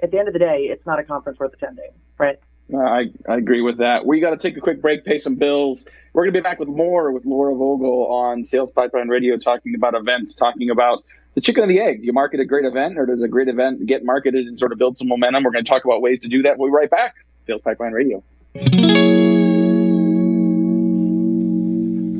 at 0.02 0.10
the 0.10 0.18
end 0.18 0.28
of 0.28 0.34
the 0.34 0.38
day, 0.38 0.68
it's 0.70 0.84
not 0.86 0.98
a 0.98 1.04
conference 1.04 1.38
worth 1.38 1.54
attending, 1.54 1.90
right? 2.18 2.38
Uh, 2.72 2.78
I, 2.78 3.04
I 3.28 3.36
agree 3.36 3.62
with 3.62 3.78
that. 3.78 4.04
We 4.04 4.20
got 4.20 4.30
to 4.30 4.36
take 4.36 4.56
a 4.56 4.60
quick 4.60 4.82
break, 4.82 5.04
pay 5.04 5.18
some 5.18 5.36
bills. 5.36 5.86
We're 6.12 6.24
going 6.24 6.34
to 6.34 6.40
be 6.40 6.42
back 6.42 6.58
with 6.58 6.68
more 6.68 7.12
with 7.12 7.24
Laura 7.24 7.54
Vogel 7.54 8.06
on 8.08 8.44
Sales 8.44 8.70
Pipeline 8.70 9.08
Radio, 9.08 9.36
talking 9.36 9.74
about 9.74 9.94
events, 9.94 10.34
talking 10.34 10.70
about 10.70 11.04
the 11.36 11.42
chicken 11.42 11.62
and 11.62 11.70
the 11.70 11.78
egg. 11.78 12.00
Do 12.00 12.06
you 12.06 12.12
market 12.12 12.40
a 12.40 12.44
great 12.44 12.64
event, 12.64 12.98
or 12.98 13.06
does 13.06 13.22
a 13.22 13.28
great 13.28 13.46
event 13.46 13.86
get 13.86 14.04
marketed 14.04 14.46
and 14.46 14.58
sort 14.58 14.72
of 14.72 14.78
build 14.78 14.96
some 14.96 15.06
momentum? 15.06 15.44
We're 15.44 15.52
going 15.52 15.64
to 15.64 15.68
talk 15.68 15.84
about 15.84 16.00
ways 16.00 16.20
to 16.22 16.28
do 16.28 16.42
that. 16.42 16.58
We'll 16.58 16.70
be 16.70 16.74
right 16.74 16.90
back. 16.90 17.14
Sales 17.40 17.60
Pipeline 17.62 17.92
Radio. 17.92 18.24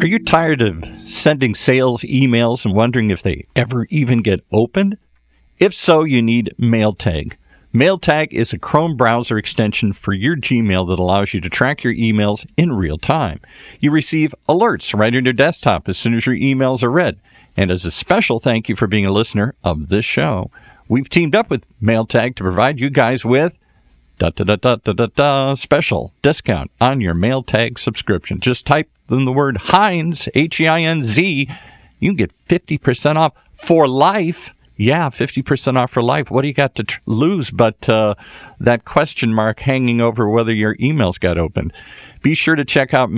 Are 0.03 0.07
you 0.07 0.19
tired 0.19 0.61
of 0.61 0.85
sending 1.07 1.55
sales 1.55 2.03
emails 2.03 2.67
and 2.67 2.75
wondering 2.75 3.11
if 3.11 3.23
they 3.23 3.47
ever 3.57 3.87
even 3.87 4.21
get 4.21 4.45
opened? 4.53 4.99
If 5.59 5.73
so, 5.73 6.05
you 6.05 6.21
need 6.21 6.55
MailTag. 6.61 7.33
MailTag 7.73 8.29
is 8.33 8.53
a 8.53 8.59
Chrome 8.59 8.97
browser 8.97 9.39
extension 9.39 9.95
for 9.95 10.13
your 10.13 10.37
Gmail 10.37 10.87
that 10.89 10.99
allows 10.99 11.33
you 11.33 11.41
to 11.41 11.49
track 11.49 11.83
your 11.83 11.95
emails 11.95 12.47
in 12.59 12.75
real 12.75 12.99
time. 12.99 13.41
You 13.81 13.91
receive 13.91 14.35
alerts 14.47 14.97
right 14.97 15.15
on 15.15 15.25
your 15.25 15.33
desktop 15.33 15.89
as 15.89 15.97
soon 15.97 16.15
as 16.15 16.27
your 16.27 16.37
emails 16.37 16.83
are 16.83 16.91
read. 16.91 17.19
And 17.57 17.71
as 17.71 17.85
a 17.85 17.91
special 17.91 18.39
thank 18.39 18.69
you 18.69 18.77
for 18.77 18.87
being 18.87 19.07
a 19.07 19.13
listener 19.13 19.55
of 19.65 19.89
this 19.89 20.05
show, 20.05 20.51
we've 20.89 21.09
teamed 21.09 21.35
up 21.35 21.49
with 21.49 21.67
MailTag 21.81 22.37
to 22.37 22.43
provide 22.43 22.79
you 22.79 22.91
guys 22.91 23.25
with 23.25 23.59
da 24.19 24.31
da 24.31 24.45
da 24.45 24.57
da 24.57 24.77
da 24.77 24.93
da 24.93 25.07
da 25.15 25.55
special 25.55 26.13
discount 26.23 26.71
on 26.81 27.01
your 27.01 27.15
MailTag 27.15 27.79
subscription. 27.79 28.41
Just 28.41 28.67
type 28.67 28.91
in 29.11 29.25
the 29.25 29.33
word 29.33 29.57
Heinz 29.57 30.29
H 30.35 30.61
E 30.61 30.67
I 30.67 30.83
N 30.83 31.03
Z. 31.03 31.49
You 31.99 32.11
can 32.11 32.17
get 32.17 32.33
fifty 32.33 32.79
percent 32.79 33.19
off 33.19 33.33
for 33.53 33.89
life. 33.89 34.53
Yeah, 34.77 35.09
fifty 35.09 35.41
percent 35.41 35.79
off 35.79 35.91
for 35.91 36.03
life. 36.03 36.31
What 36.31 36.43
do 36.43 36.49
you 36.49 36.55
got 36.55 36.75
to 36.75 36.85
tr- 36.85 37.01
lose 37.07 37.51
but 37.51 37.89
uh, 37.89 38.15
that 38.61 38.85
question 38.85 39.33
mark 39.33 39.61
hanging 39.61 40.03
over 40.03 40.29
whether 40.29 40.53
your 40.53 40.77
emails 40.77 41.19
got 41.19 41.39
opened? 41.39 41.73
Be 42.23 42.35
sure 42.35 42.57
to 42.57 42.65
check 42.65 42.93
out 42.93 43.11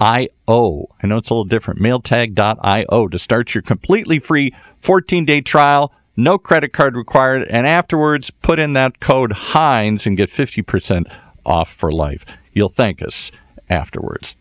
mailtag.io. 0.00 0.88
I 1.02 1.06
know 1.06 1.18
it's 1.18 1.30
a 1.30 1.34
little 1.34 1.44
different. 1.44 1.80
Mailtag.io 1.80 3.08
to 3.08 3.18
start 3.18 3.54
your 3.54 3.62
completely 3.62 4.18
free 4.18 4.54
14 4.78 5.24
day 5.24 5.40
trial 5.40 5.92
no 6.16 6.38
credit 6.38 6.72
card 6.72 6.96
required, 6.96 7.46
and 7.48 7.66
afterwards 7.66 8.30
put 8.30 8.58
in 8.58 8.74
that 8.74 9.00
code 9.00 9.32
Heinz 9.32 10.06
and 10.06 10.16
get 10.16 10.28
50% 10.28 11.10
off 11.46 11.72
for 11.72 11.90
life. 11.90 12.26
You'll 12.52 12.68
thank 12.68 13.00
us 13.00 13.30
afterwards. 13.70 14.34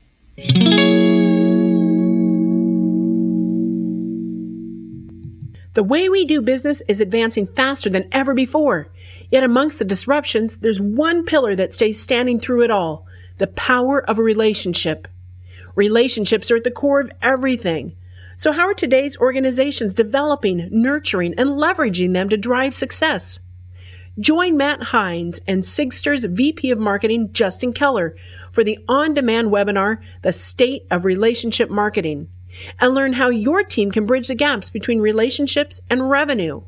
The 5.73 5.83
way 5.83 6.09
we 6.09 6.25
do 6.25 6.41
business 6.41 6.83
is 6.89 6.99
advancing 6.99 7.47
faster 7.47 7.89
than 7.89 8.09
ever 8.11 8.33
before. 8.33 8.89
Yet 9.31 9.43
amongst 9.43 9.79
the 9.79 9.85
disruptions, 9.85 10.57
there's 10.57 10.81
one 10.81 11.23
pillar 11.23 11.55
that 11.55 11.71
stays 11.71 11.99
standing 11.99 12.39
through 12.39 12.63
it 12.63 12.71
all 12.71 13.05
the 13.37 13.47
power 13.47 14.01
of 14.01 14.19
a 14.19 14.23
relationship. 14.23 15.07
Relationships 15.75 16.51
are 16.51 16.57
at 16.57 16.63
the 16.63 16.71
core 16.71 16.99
of 16.99 17.11
everything. 17.21 17.95
So, 18.35 18.53
how 18.53 18.67
are 18.67 18.73
today's 18.73 19.17
organizations 19.17 19.93
developing, 19.93 20.69
nurturing, 20.71 21.33
and 21.37 21.49
leveraging 21.51 22.13
them 22.13 22.29
to 22.29 22.37
drive 22.37 22.73
success? 22.73 23.41
Join 24.19 24.57
Matt 24.57 24.83
Heinz 24.83 25.39
and 25.47 25.65
Sigstr's 25.65 26.25
VP 26.25 26.71
of 26.71 26.79
Marketing, 26.79 27.31
Justin 27.31 27.73
Keller, 27.73 28.15
for 28.51 28.63
the 28.63 28.79
on 28.87 29.13
demand 29.13 29.49
webinar, 29.49 29.99
The 30.21 30.33
State 30.33 30.85
of 30.91 31.05
Relationship 31.05 31.69
Marketing, 31.69 32.29
and 32.79 32.93
learn 32.93 33.13
how 33.13 33.29
your 33.29 33.63
team 33.63 33.91
can 33.91 34.05
bridge 34.05 34.27
the 34.27 34.35
gaps 34.35 34.69
between 34.69 34.99
relationships 34.99 35.81
and 35.89 36.09
revenue. 36.09 36.61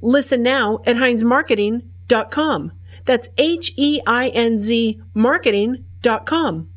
Listen 0.00 0.42
now 0.42 0.80
at 0.86 0.96
HeinzMarketing.com. 0.96 2.72
That's 3.04 3.28
H 3.38 3.72
E 3.76 4.00
I 4.06 4.28
N 4.28 4.58
Z 4.58 5.00
marketing.com. 5.14 6.68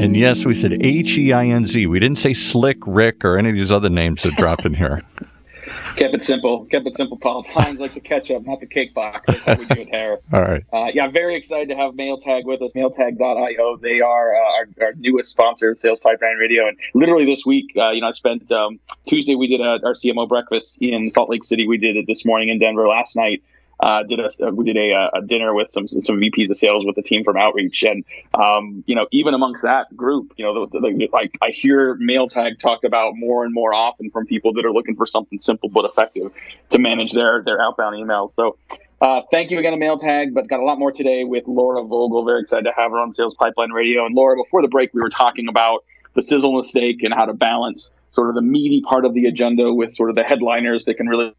And 0.00 0.16
yes, 0.16 0.44
we 0.44 0.54
said 0.54 0.72
H 0.80 1.18
E 1.18 1.32
I 1.32 1.46
N 1.46 1.66
Z. 1.66 1.86
We 1.86 1.98
didn't 1.98 2.18
say 2.18 2.32
Slick, 2.32 2.78
Rick, 2.86 3.24
or 3.24 3.36
any 3.36 3.50
of 3.50 3.56
these 3.56 3.72
other 3.72 3.88
names 3.88 4.22
that 4.22 4.36
drop 4.36 4.64
in 4.64 4.74
here. 4.74 5.02
Kept 5.96 6.14
it 6.14 6.22
simple. 6.22 6.64
Kept 6.66 6.86
it 6.86 6.94
simple, 6.94 7.16
Paul. 7.16 7.40
It's 7.40 7.48
Heinz 7.48 7.80
like 7.80 7.94
the 7.94 8.00
ketchup, 8.00 8.46
not 8.46 8.60
the 8.60 8.66
cake 8.66 8.94
box. 8.94 9.26
That's 9.26 9.44
how 9.44 9.56
we 9.56 9.64
do 9.66 9.80
it 9.80 9.88
here. 9.88 10.18
All 10.32 10.42
right. 10.42 10.64
Uh, 10.72 10.86
yeah, 10.94 11.08
very 11.08 11.36
excited 11.36 11.68
to 11.70 11.76
have 11.76 11.94
MailTag 11.94 12.44
with 12.44 12.62
us. 12.62 12.72
MailTag.io. 12.72 13.76
They 13.78 14.00
are 14.00 14.34
uh, 14.34 14.38
our, 14.38 14.68
our, 14.80 14.92
newest 14.96 15.32
sponsor 15.32 15.70
of 15.70 15.80
Sales 15.80 15.98
Pipeline 15.98 16.36
Radio. 16.36 16.68
And 16.68 16.78
literally 16.94 17.26
this 17.26 17.44
week, 17.44 17.72
uh, 17.76 17.90
you 17.90 18.00
know, 18.00 18.06
I 18.06 18.10
spent 18.12 18.50
um, 18.52 18.78
Tuesday, 19.08 19.34
we 19.34 19.48
did 19.48 19.60
a, 19.60 19.80
our 19.84 19.94
CMO 19.94 20.28
breakfast 20.28 20.78
in 20.80 21.10
Salt 21.10 21.30
Lake 21.30 21.42
City. 21.42 21.66
We 21.66 21.78
did 21.78 21.96
it 21.96 22.06
this 22.06 22.24
morning 22.24 22.48
in 22.48 22.60
Denver 22.60 22.86
last 22.86 23.16
night 23.16 23.42
uh, 23.80 24.02
did 24.02 24.18
a 24.18 24.50
we 24.52 24.64
did 24.64 24.76
a, 24.76 25.10
a, 25.14 25.22
dinner 25.22 25.54
with 25.54 25.68
some 25.68 25.86
some 25.86 26.16
VPs 26.16 26.50
of 26.50 26.56
sales 26.56 26.84
with 26.84 26.96
the 26.96 27.02
team 27.02 27.22
from 27.22 27.36
Outreach, 27.36 27.84
and 27.84 28.04
um, 28.34 28.82
you 28.86 28.94
know 28.94 29.06
even 29.12 29.34
amongst 29.34 29.62
that 29.62 29.94
group, 29.96 30.32
you 30.36 30.44
know, 30.44 30.66
the, 30.66 30.80
the, 30.80 31.08
like 31.12 31.36
I 31.40 31.50
hear 31.50 31.96
MailTag 31.96 32.58
talked 32.58 32.84
about 32.84 33.12
more 33.14 33.44
and 33.44 33.54
more 33.54 33.72
often 33.72 34.10
from 34.10 34.26
people 34.26 34.54
that 34.54 34.64
are 34.64 34.72
looking 34.72 34.96
for 34.96 35.06
something 35.06 35.38
simple 35.38 35.68
but 35.68 35.84
effective 35.84 36.32
to 36.70 36.78
manage 36.78 37.12
their 37.12 37.42
their 37.42 37.60
outbound 37.60 37.96
emails. 37.96 38.32
So. 38.32 38.56
Uh, 39.00 39.20
thank 39.30 39.52
you 39.52 39.58
again 39.60 39.70
to 39.70 39.78
MailTag, 39.78 40.34
but 40.34 40.48
got 40.48 40.58
a 40.58 40.64
lot 40.64 40.76
more 40.76 40.90
today 40.90 41.22
with 41.22 41.44
Laura 41.46 41.84
Vogel. 41.84 42.24
Very 42.24 42.40
excited 42.40 42.64
to 42.64 42.72
have 42.76 42.90
her 42.90 42.98
on 42.98 43.12
Sales 43.12 43.32
Pipeline 43.38 43.70
Radio. 43.70 44.04
And 44.04 44.12
Laura, 44.12 44.34
before 44.34 44.60
the 44.60 44.66
break, 44.66 44.92
we 44.92 45.00
were 45.00 45.08
talking 45.08 45.46
about 45.46 45.84
the 46.14 46.22
sizzle 46.22 46.52
mistake 46.56 47.04
and 47.04 47.14
how 47.14 47.24
to 47.24 47.32
balance 47.32 47.92
sort 48.10 48.28
of 48.28 48.34
the 48.34 48.42
meaty 48.42 48.80
part 48.80 49.04
of 49.04 49.14
the 49.14 49.26
agenda 49.26 49.72
with 49.72 49.92
sort 49.92 50.10
of 50.10 50.16
the 50.16 50.24
headliners 50.24 50.86
that 50.86 50.94
can 50.94 51.06
really 51.06 51.32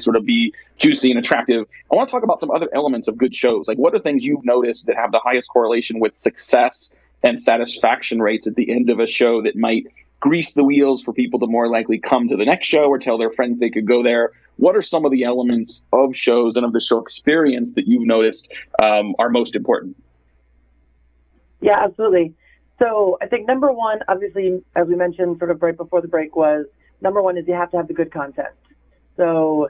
sort 0.00 0.16
of 0.16 0.24
be 0.24 0.54
juicy 0.76 1.10
and 1.10 1.18
attractive. 1.18 1.66
I 1.90 1.94
want 1.94 2.08
to 2.08 2.12
talk 2.12 2.22
about 2.22 2.40
some 2.40 2.50
other 2.50 2.68
elements 2.74 3.08
of 3.08 3.16
good 3.16 3.34
shows. 3.34 3.68
Like, 3.68 3.78
what 3.78 3.94
are 3.94 3.98
things 3.98 4.24
you've 4.24 4.44
noticed 4.44 4.86
that 4.86 4.96
have 4.96 5.12
the 5.12 5.20
highest 5.22 5.50
correlation 5.50 6.00
with 6.00 6.16
success 6.16 6.92
and 7.22 7.38
satisfaction 7.38 8.20
rates 8.20 8.46
at 8.46 8.54
the 8.54 8.70
end 8.70 8.90
of 8.90 9.00
a 9.00 9.06
show 9.06 9.42
that 9.42 9.56
might 9.56 9.86
grease 10.20 10.54
the 10.54 10.64
wheels 10.64 11.02
for 11.02 11.12
people 11.12 11.38
to 11.40 11.46
more 11.46 11.68
likely 11.68 11.98
come 11.98 12.28
to 12.28 12.36
the 12.36 12.44
next 12.44 12.66
show 12.66 12.84
or 12.84 12.98
tell 12.98 13.18
their 13.18 13.30
friends 13.30 13.60
they 13.60 13.70
could 13.70 13.86
go 13.86 14.02
there? 14.02 14.32
What 14.56 14.76
are 14.76 14.82
some 14.82 15.04
of 15.04 15.12
the 15.12 15.24
elements 15.24 15.82
of 15.92 16.16
shows 16.16 16.56
and 16.56 16.64
of 16.64 16.72
the 16.72 16.80
show 16.80 16.98
experience 16.98 17.72
that 17.72 17.86
you've 17.86 18.06
noticed 18.06 18.48
um, 18.82 19.14
are 19.18 19.30
most 19.30 19.54
important? 19.54 19.96
Yeah, 21.60 21.78
absolutely. 21.84 22.34
So 22.78 23.18
I 23.20 23.26
think 23.26 23.46
number 23.46 23.72
one, 23.72 24.00
obviously, 24.08 24.62
as 24.76 24.86
we 24.86 24.94
mentioned 24.94 25.38
sort 25.38 25.50
of 25.50 25.62
right 25.62 25.76
before 25.76 26.00
the 26.00 26.08
break, 26.08 26.36
was 26.36 26.66
number 27.00 27.22
one 27.22 27.36
is 27.36 27.46
you 27.46 27.54
have 27.54 27.70
to 27.72 27.76
have 27.76 27.88
the 27.88 27.94
good 27.94 28.12
content. 28.12 28.54
So 29.16 29.68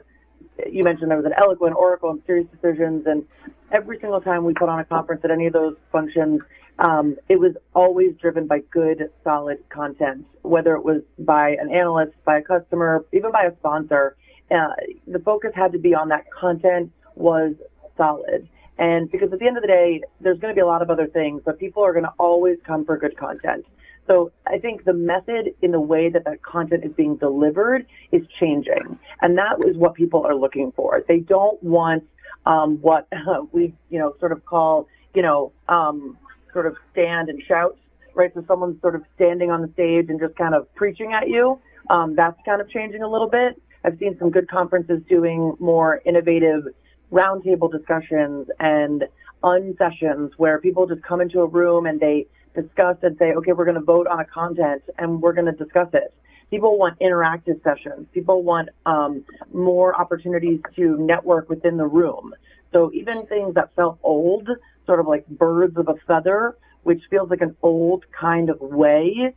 you 0.69 0.83
mentioned 0.83 1.09
there 1.09 1.17
was 1.17 1.25
an 1.25 1.33
Eloqua 1.37 1.73
oracle 1.75 2.11
and 2.11 2.25
SiriusDecisions 2.25 3.05
and 3.05 3.25
every 3.71 3.99
single 3.99 4.21
time 4.21 4.43
we 4.43 4.53
put 4.53 4.69
on 4.69 4.79
a 4.79 4.85
conference 4.85 5.21
at 5.23 5.31
any 5.31 5.47
of 5.47 5.53
those 5.53 5.75
functions 5.91 6.41
um, 6.79 7.17
it 7.27 7.37
was 7.37 7.53
always 7.73 8.15
driven 8.21 8.47
by 8.47 8.59
good 8.71 9.11
solid 9.23 9.57
content 9.69 10.25
whether 10.41 10.75
it 10.75 10.83
was 10.83 11.01
by 11.19 11.51
an 11.51 11.69
analyst 11.71 12.13
by 12.25 12.37
a 12.37 12.41
customer 12.41 13.05
even 13.13 13.31
by 13.31 13.43
a 13.43 13.55
sponsor. 13.57 14.15
Uh, 14.49 14.69
the 15.05 15.19
focus 15.19 15.51
had 15.53 15.71
to 15.73 15.77
be 15.77 15.93
on 15.93 16.09
that 16.09 16.25
content 16.31 16.91
was 17.15 17.53
solid. 17.97 18.47
And 18.79 19.11
because 19.11 19.31
at 19.31 19.39
the 19.39 19.45
end 19.45 19.57
of 19.57 19.61
the 19.61 19.67
day 19.67 20.01
there's 20.21 20.39
going 20.39 20.51
to 20.51 20.55
be 20.55 20.61
a 20.61 20.65
lot 20.65 20.81
of 20.81 20.89
other 20.89 21.07
things 21.07 21.41
but 21.45 21.59
people 21.59 21.83
are 21.83 21.91
going 21.91 22.05
to 22.05 22.13
always 22.17 22.57
come 22.65 22.85
for 22.85 22.97
good 22.97 23.17
content 23.17 23.65
so 24.09 24.31
I 24.47 24.57
think 24.57 24.85
the 24.85 24.93
method 24.93 25.53
in 25.61 25.71
the 25.71 25.79
way 25.79 26.09
that 26.09 26.25
that 26.25 26.41
content 26.41 26.83
is 26.83 26.91
being 26.93 27.15
delivered 27.17 27.85
is 28.11 28.23
changing. 28.39 28.97
And 29.21 29.37
that 29.37 29.63
is 29.63 29.77
what 29.77 29.93
people 29.93 30.25
are 30.25 30.35
looking 30.35 30.71
for. 30.75 31.03
They 31.07 31.19
don't 31.19 31.61
want 31.61 32.03
um, 32.47 32.79
what 32.81 33.07
we, 33.51 33.75
you 33.91 33.99
know, 33.99 34.15
sort 34.19 34.31
of 34.31 34.43
call, 34.45 34.87
you 35.13 35.21
know, 35.21 35.51
um, 35.67 36.17
sort 36.53 36.65
of 36.65 36.75
stand 36.91 37.29
and 37.29 37.39
shout, 37.47 37.77
right? 38.15 38.31
So 38.33 38.43
someone's 38.47 38.81
sort 38.81 38.95
of 38.95 39.03
standing 39.13 39.51
on 39.51 39.61
the 39.61 39.69
stage 39.73 40.07
and 40.09 40.19
just 40.19 40.35
kind 40.35 40.55
of 40.55 40.73
preaching 40.73 41.13
at 41.13 41.29
you. 41.29 41.59
Um, 41.91 42.15
that's 42.15 42.37
kind 42.45 42.61
of 42.61 42.69
changing 42.71 43.03
a 43.03 43.07
little 43.07 43.29
bit. 43.29 43.61
I've 43.85 43.99
seen 43.99 44.17
some 44.17 44.31
good 44.31 44.49
conferences 44.49 45.01
doing 45.07 45.55
more 45.59 46.01
innovative 46.03 46.63
roundtable 47.11 47.71
discussions 47.71 48.47
and 48.59 49.05
unsessions 49.43 50.31
where 50.37 50.59
people 50.59 50.87
just 50.87 51.03
come 51.03 51.21
into 51.21 51.41
a 51.41 51.45
room 51.45 51.85
and 51.85 51.99
they 51.99 52.27
discuss 52.55 52.97
and 53.01 53.17
say, 53.17 53.33
okay, 53.33 53.53
we're 53.53 53.65
going 53.65 53.75
to 53.75 53.83
vote 53.83 54.07
on 54.07 54.19
a 54.19 54.25
content 54.25 54.83
and 54.97 55.21
we're 55.21 55.33
going 55.33 55.45
to 55.45 55.63
discuss 55.63 55.89
it. 55.93 56.13
People 56.49 56.77
want 56.77 56.99
interactive 56.99 57.61
sessions. 57.63 58.07
People 58.13 58.43
want 58.43 58.69
um, 58.85 59.23
more 59.53 59.99
opportunities 59.99 60.59
to 60.75 60.97
network 60.97 61.47
within 61.47 61.77
the 61.77 61.85
room. 61.85 62.33
So 62.71 62.91
even 62.93 63.25
things 63.27 63.53
that 63.55 63.73
felt 63.75 63.99
old, 64.03 64.49
sort 64.85 64.99
of 64.99 65.07
like 65.07 65.27
birds 65.27 65.77
of 65.77 65.87
a 65.87 65.95
feather, 66.07 66.55
which 66.83 67.01
feels 67.09 67.29
like 67.29 67.41
an 67.41 67.55
old 67.61 68.05
kind 68.11 68.49
of 68.49 68.59
way, 68.61 69.33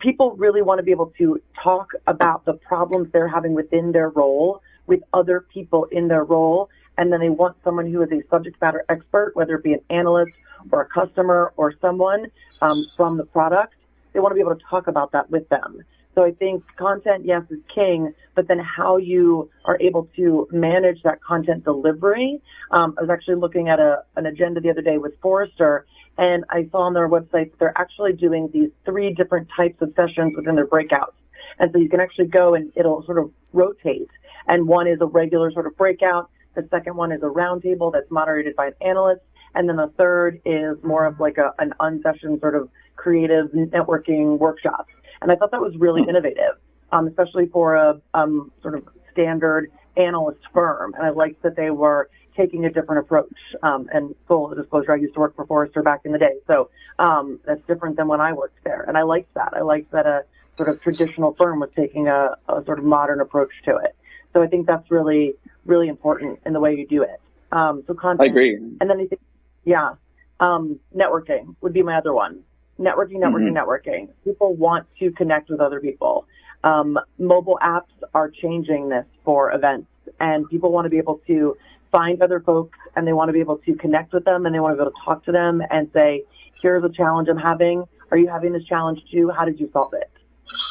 people 0.00 0.36
really 0.36 0.60
want 0.60 0.78
to 0.78 0.82
be 0.82 0.90
able 0.90 1.12
to 1.18 1.40
talk 1.62 1.92
about 2.06 2.44
the 2.44 2.54
problems 2.54 3.08
they're 3.12 3.28
having 3.28 3.54
within 3.54 3.92
their 3.92 4.10
role 4.10 4.62
with 4.86 5.00
other 5.14 5.40
people 5.40 5.86
in 5.90 6.08
their 6.08 6.24
role. 6.24 6.68
And 6.98 7.10
then 7.10 7.20
they 7.20 7.30
want 7.30 7.56
someone 7.64 7.90
who 7.90 8.02
is 8.02 8.10
a 8.12 8.20
subject 8.28 8.60
matter 8.60 8.84
expert, 8.90 9.32
whether 9.34 9.54
it 9.54 9.64
be 9.64 9.72
an 9.72 9.80
analyst 9.88 10.32
or 10.70 10.82
a 10.82 10.88
customer 10.88 11.52
or 11.56 11.74
someone 11.80 12.26
um, 12.62 12.86
from 12.96 13.16
the 13.16 13.24
product, 13.24 13.74
they 14.12 14.20
want 14.20 14.32
to 14.32 14.34
be 14.34 14.40
able 14.40 14.54
to 14.54 14.64
talk 14.68 14.86
about 14.86 15.12
that 15.12 15.30
with 15.30 15.48
them. 15.48 15.82
So 16.14 16.24
I 16.24 16.32
think 16.32 16.64
content, 16.76 17.24
yes, 17.24 17.42
is 17.50 17.60
king, 17.72 18.12
but 18.34 18.48
then 18.48 18.58
how 18.58 18.96
you 18.96 19.48
are 19.64 19.78
able 19.80 20.08
to 20.16 20.48
manage 20.50 21.02
that 21.04 21.22
content 21.22 21.64
delivery. 21.64 22.42
Um, 22.72 22.94
I 22.98 23.02
was 23.02 23.10
actually 23.10 23.36
looking 23.36 23.68
at 23.68 23.78
a, 23.78 24.02
an 24.16 24.26
agenda 24.26 24.60
the 24.60 24.70
other 24.70 24.82
day 24.82 24.98
with 24.98 25.12
Forrester, 25.22 25.86
and 26.18 26.44
I 26.50 26.68
saw 26.72 26.82
on 26.82 26.94
their 26.94 27.08
website 27.08 27.50
that 27.50 27.58
they're 27.60 27.78
actually 27.78 28.12
doing 28.14 28.50
these 28.52 28.70
three 28.84 29.14
different 29.14 29.48
types 29.56 29.80
of 29.80 29.92
sessions 29.94 30.34
within 30.36 30.56
their 30.56 30.66
breakouts. 30.66 31.14
And 31.58 31.70
so 31.72 31.78
you 31.78 31.88
can 31.88 32.00
actually 32.00 32.26
go 32.26 32.54
and 32.54 32.72
it'll 32.74 33.04
sort 33.04 33.18
of 33.18 33.30
rotate. 33.52 34.10
And 34.48 34.66
one 34.66 34.88
is 34.88 34.98
a 35.00 35.06
regular 35.06 35.52
sort 35.52 35.66
of 35.66 35.76
breakout. 35.76 36.28
The 36.56 36.66
second 36.70 36.96
one 36.96 37.12
is 37.12 37.22
a 37.22 37.26
roundtable 37.26 37.92
that's 37.92 38.10
moderated 38.10 38.56
by 38.56 38.68
an 38.68 38.74
analyst. 38.80 39.22
And 39.54 39.68
then 39.68 39.76
the 39.76 39.92
third 39.96 40.40
is 40.44 40.76
more 40.82 41.04
of 41.06 41.20
like 41.20 41.38
a, 41.38 41.52
an 41.58 41.74
unsession 41.80 42.38
sort 42.40 42.54
of 42.54 42.68
creative 42.96 43.48
networking 43.52 44.38
workshop. 44.38 44.88
And 45.22 45.32
I 45.32 45.36
thought 45.36 45.50
that 45.50 45.60
was 45.60 45.74
really 45.76 46.02
hmm. 46.02 46.10
innovative, 46.10 46.56
um, 46.92 47.06
especially 47.06 47.46
for 47.46 47.74
a 47.74 48.00
um, 48.14 48.52
sort 48.62 48.74
of 48.74 48.88
standard 49.12 49.70
analyst 49.96 50.40
firm, 50.52 50.94
and 50.94 51.04
I 51.04 51.10
liked 51.10 51.42
that 51.42 51.56
they 51.56 51.70
were 51.70 52.08
taking 52.36 52.64
a 52.64 52.70
different 52.70 53.00
approach. 53.00 53.34
Um, 53.62 53.88
and 53.92 54.14
full 54.28 54.54
disclosure, 54.54 54.92
I 54.92 54.96
used 54.96 55.14
to 55.14 55.20
work 55.20 55.34
for 55.34 55.44
Forrester 55.46 55.82
back 55.82 56.02
in 56.04 56.12
the 56.12 56.18
day, 56.18 56.34
so 56.46 56.70
um, 56.98 57.40
that's 57.44 57.60
different 57.66 57.96
than 57.96 58.08
when 58.08 58.20
I 58.20 58.32
worked 58.32 58.62
there, 58.64 58.84
and 58.86 58.96
I 58.96 59.02
liked 59.02 59.34
that. 59.34 59.52
I 59.54 59.62
liked 59.62 59.90
that 59.92 60.06
a 60.06 60.24
sort 60.56 60.68
of 60.68 60.80
traditional 60.80 61.34
firm 61.34 61.60
was 61.60 61.70
taking 61.74 62.08
a, 62.08 62.36
a 62.48 62.64
sort 62.64 62.78
of 62.78 62.84
modern 62.84 63.20
approach 63.20 63.50
to 63.64 63.76
it. 63.76 63.96
So 64.32 64.42
I 64.42 64.46
think 64.46 64.66
that's 64.66 64.90
really 64.90 65.34
really 65.66 65.88
important 65.88 66.40
in 66.46 66.52
the 66.52 66.60
way 66.60 66.74
you 66.74 66.86
do 66.86 67.02
it. 67.02 67.20
Um, 67.52 67.82
so 67.86 67.94
content. 67.94 68.28
I 68.28 68.30
agree. 68.30 68.54
And 68.54 68.88
then 68.88 69.00
I 69.00 69.06
think, 69.06 69.20
yeah, 69.64 69.94
um, 70.40 70.78
networking 70.94 71.54
would 71.60 71.72
be 71.72 71.82
my 71.82 71.96
other 71.96 72.12
one. 72.12 72.40
Networking, 72.78 73.16
networking, 73.16 73.52
mm-hmm. 73.52 73.56
networking. 73.56 74.08
People 74.24 74.54
want 74.54 74.86
to 74.98 75.10
connect 75.12 75.50
with 75.50 75.60
other 75.60 75.80
people. 75.80 76.26
Um, 76.64 76.98
mobile 77.18 77.58
apps 77.62 77.92
are 78.14 78.30
changing 78.30 78.88
this 78.88 79.04
for 79.24 79.52
events, 79.52 79.88
and 80.18 80.48
people 80.48 80.72
want 80.72 80.86
to 80.86 80.90
be 80.90 80.98
able 80.98 81.20
to 81.26 81.56
find 81.92 82.22
other 82.22 82.40
folks, 82.40 82.78
and 82.96 83.06
they 83.06 83.12
want 83.12 83.28
to 83.28 83.32
be 83.32 83.40
able 83.40 83.58
to 83.58 83.74
connect 83.74 84.12
with 84.12 84.24
them, 84.24 84.46
and 84.46 84.54
they 84.54 84.60
want 84.60 84.72
to 84.72 84.76
be 84.76 84.82
able 84.82 84.92
to 84.92 85.04
talk 85.04 85.24
to 85.24 85.32
them 85.32 85.62
and 85.70 85.90
say, 85.92 86.24
"Here's 86.62 86.84
a 86.84 86.88
challenge 86.88 87.28
I'm 87.28 87.36
having. 87.36 87.84
Are 88.10 88.16
you 88.16 88.28
having 88.28 88.52
this 88.52 88.64
challenge 88.64 89.00
too? 89.10 89.30
How 89.30 89.44
did 89.44 89.60
you 89.60 89.68
solve 89.72 89.92
it?" 89.94 90.10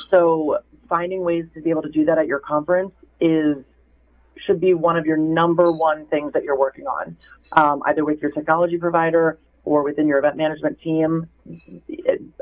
So 0.10 0.60
finding 0.88 1.24
ways 1.24 1.46
to 1.54 1.62
be 1.62 1.70
able 1.70 1.84
to 1.84 1.90
do 1.90 2.06
that 2.06 2.18
at 2.18 2.28
your 2.28 2.40
conference 2.40 2.92
is 3.20 3.58
should 4.46 4.60
be 4.60 4.74
one 4.74 4.98
of 4.98 5.06
your 5.06 5.18
number 5.18 5.72
one 5.72 6.06
things 6.08 6.34
that 6.34 6.44
you're 6.44 6.58
working 6.58 6.86
on, 6.86 7.18
um, 7.54 7.82
either 7.86 8.06
with 8.06 8.22
your 8.22 8.32
technology 8.32 8.78
provider 8.78 9.38
or 9.66 9.84
within 9.84 10.08
your 10.08 10.18
event 10.20 10.38
management 10.38 10.80
team. 10.82 11.28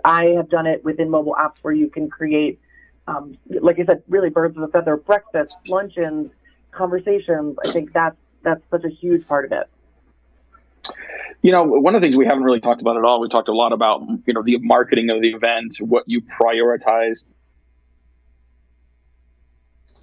I 0.03 0.25
have 0.35 0.49
done 0.49 0.67
it 0.67 0.83
within 0.83 1.09
mobile 1.09 1.35
apps 1.37 1.55
where 1.61 1.73
you 1.73 1.89
can 1.89 2.09
create, 2.09 2.59
um, 3.07 3.37
like 3.47 3.79
I 3.79 3.85
said, 3.85 4.03
really 4.07 4.29
birds 4.29 4.57
of 4.57 4.63
a 4.63 4.67
feather, 4.67 4.97
breakfast, 4.97 5.57
luncheons, 5.69 6.31
conversations. 6.71 7.57
I 7.63 7.71
think 7.71 7.93
that's 7.93 8.17
that's 8.43 8.61
such 8.71 8.85
a 8.85 8.89
huge 8.89 9.27
part 9.27 9.45
of 9.45 9.51
it. 9.51 9.69
You 11.41 11.51
know, 11.51 11.63
one 11.63 11.95
of 11.95 12.01
the 12.01 12.05
things 12.05 12.17
we 12.17 12.25
haven't 12.25 12.43
really 12.43 12.59
talked 12.59 12.81
about 12.81 12.97
at 12.97 13.03
all. 13.03 13.19
We 13.19 13.29
talked 13.29 13.49
a 13.49 13.53
lot 13.53 13.73
about 13.73 14.01
you 14.25 14.33
know 14.33 14.43
the 14.43 14.57
marketing 14.59 15.09
of 15.09 15.21
the 15.21 15.31
event, 15.31 15.77
what 15.79 16.03
you 16.07 16.21
prioritize 16.21 17.25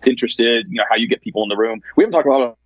interested, 0.06 0.66
you 0.68 0.76
know, 0.76 0.84
how 0.88 0.96
you 0.96 1.08
get 1.08 1.22
people 1.22 1.42
in 1.42 1.48
the 1.48 1.56
room. 1.56 1.82
We 1.96 2.04
haven't 2.04 2.12
talked 2.12 2.26
about 2.26 2.58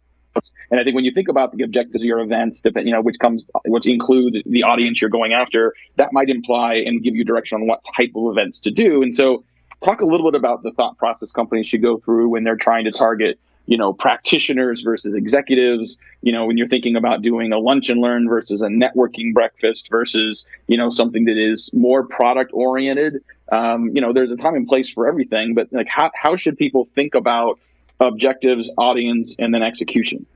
and 0.71 0.79
I 0.79 0.85
think 0.85 0.95
when 0.95 1.05
you 1.05 1.13
think 1.13 1.29
about 1.29 1.57
the 1.57 1.65
objectives 1.65 2.03
of 2.03 2.07
your 2.07 2.21
events, 2.21 2.61
you 2.65 2.93
know, 2.93 3.01
which 3.01 3.19
comes, 3.19 3.47
which 3.65 3.87
includes 3.87 4.39
the 4.45 4.65
audience 4.65 5.01
you're 5.01 5.11
going 5.11 5.33
after, 5.33 5.75
that 5.97 6.13
might 6.13 6.29
imply 6.29 6.75
and 6.75 7.03
give 7.03 7.15
you 7.15 7.25
direction 7.25 7.57
on 7.57 7.67
what 7.67 7.85
type 7.97 8.13
of 8.15 8.31
events 8.31 8.61
to 8.61 8.71
do. 8.71 9.03
And 9.03 9.13
so, 9.13 9.45
talk 9.81 10.01
a 10.01 10.07
little 10.07 10.31
bit 10.31 10.39
about 10.39 10.63
the 10.63 10.73
thought 10.73 10.99
process 10.99 11.33
companies 11.33 11.67
should 11.67 11.83
go 11.83 11.99
through 11.99 12.29
when 12.29 12.45
they're 12.45 12.57
trying 12.57 12.85
to 12.85 12.91
target 12.91 13.39
you 13.67 13.77
know 13.77 13.93
practitioners 13.93 14.81
versus 14.83 15.15
executives 15.15 15.99
you 16.23 16.33
know 16.33 16.47
when 16.47 16.57
you're 16.57 16.67
thinking 16.67 16.97
about 16.97 17.21
doing 17.21 17.53
a 17.53 17.59
lunch 17.59 17.91
and 17.91 18.01
learn 18.01 18.27
versus 18.27 18.63
a 18.63 18.67
networking 18.67 19.35
breakfast 19.35 19.89
versus 19.91 20.47
you 20.67 20.77
know 20.79 20.89
something 20.89 21.27
that 21.27 21.37
is 21.37 21.71
more 21.75 22.05
product 22.07 22.51
oriented 22.55 23.23
um, 23.51 23.91
you 23.95 24.01
know 24.01 24.13
there's 24.13 24.31
a 24.31 24.37
time 24.37 24.55
and 24.55 24.69
place 24.69 24.91
for 24.91 25.07
everything 25.07 25.55
but 25.55 25.69
like 25.73 25.89
how, 25.89 26.11
how 26.15 26.37
should 26.37 26.57
people 26.57 26.85
think 26.85 27.15
about 27.15 27.59
objectives 28.01 28.71
audience 28.79 29.37
and 29.39 29.53
then 29.53 29.63
execution 29.63 30.27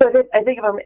so 0.00 0.12
I 0.32 0.42
think 0.44 0.58
if 0.58 0.64
I'm 0.64 0.78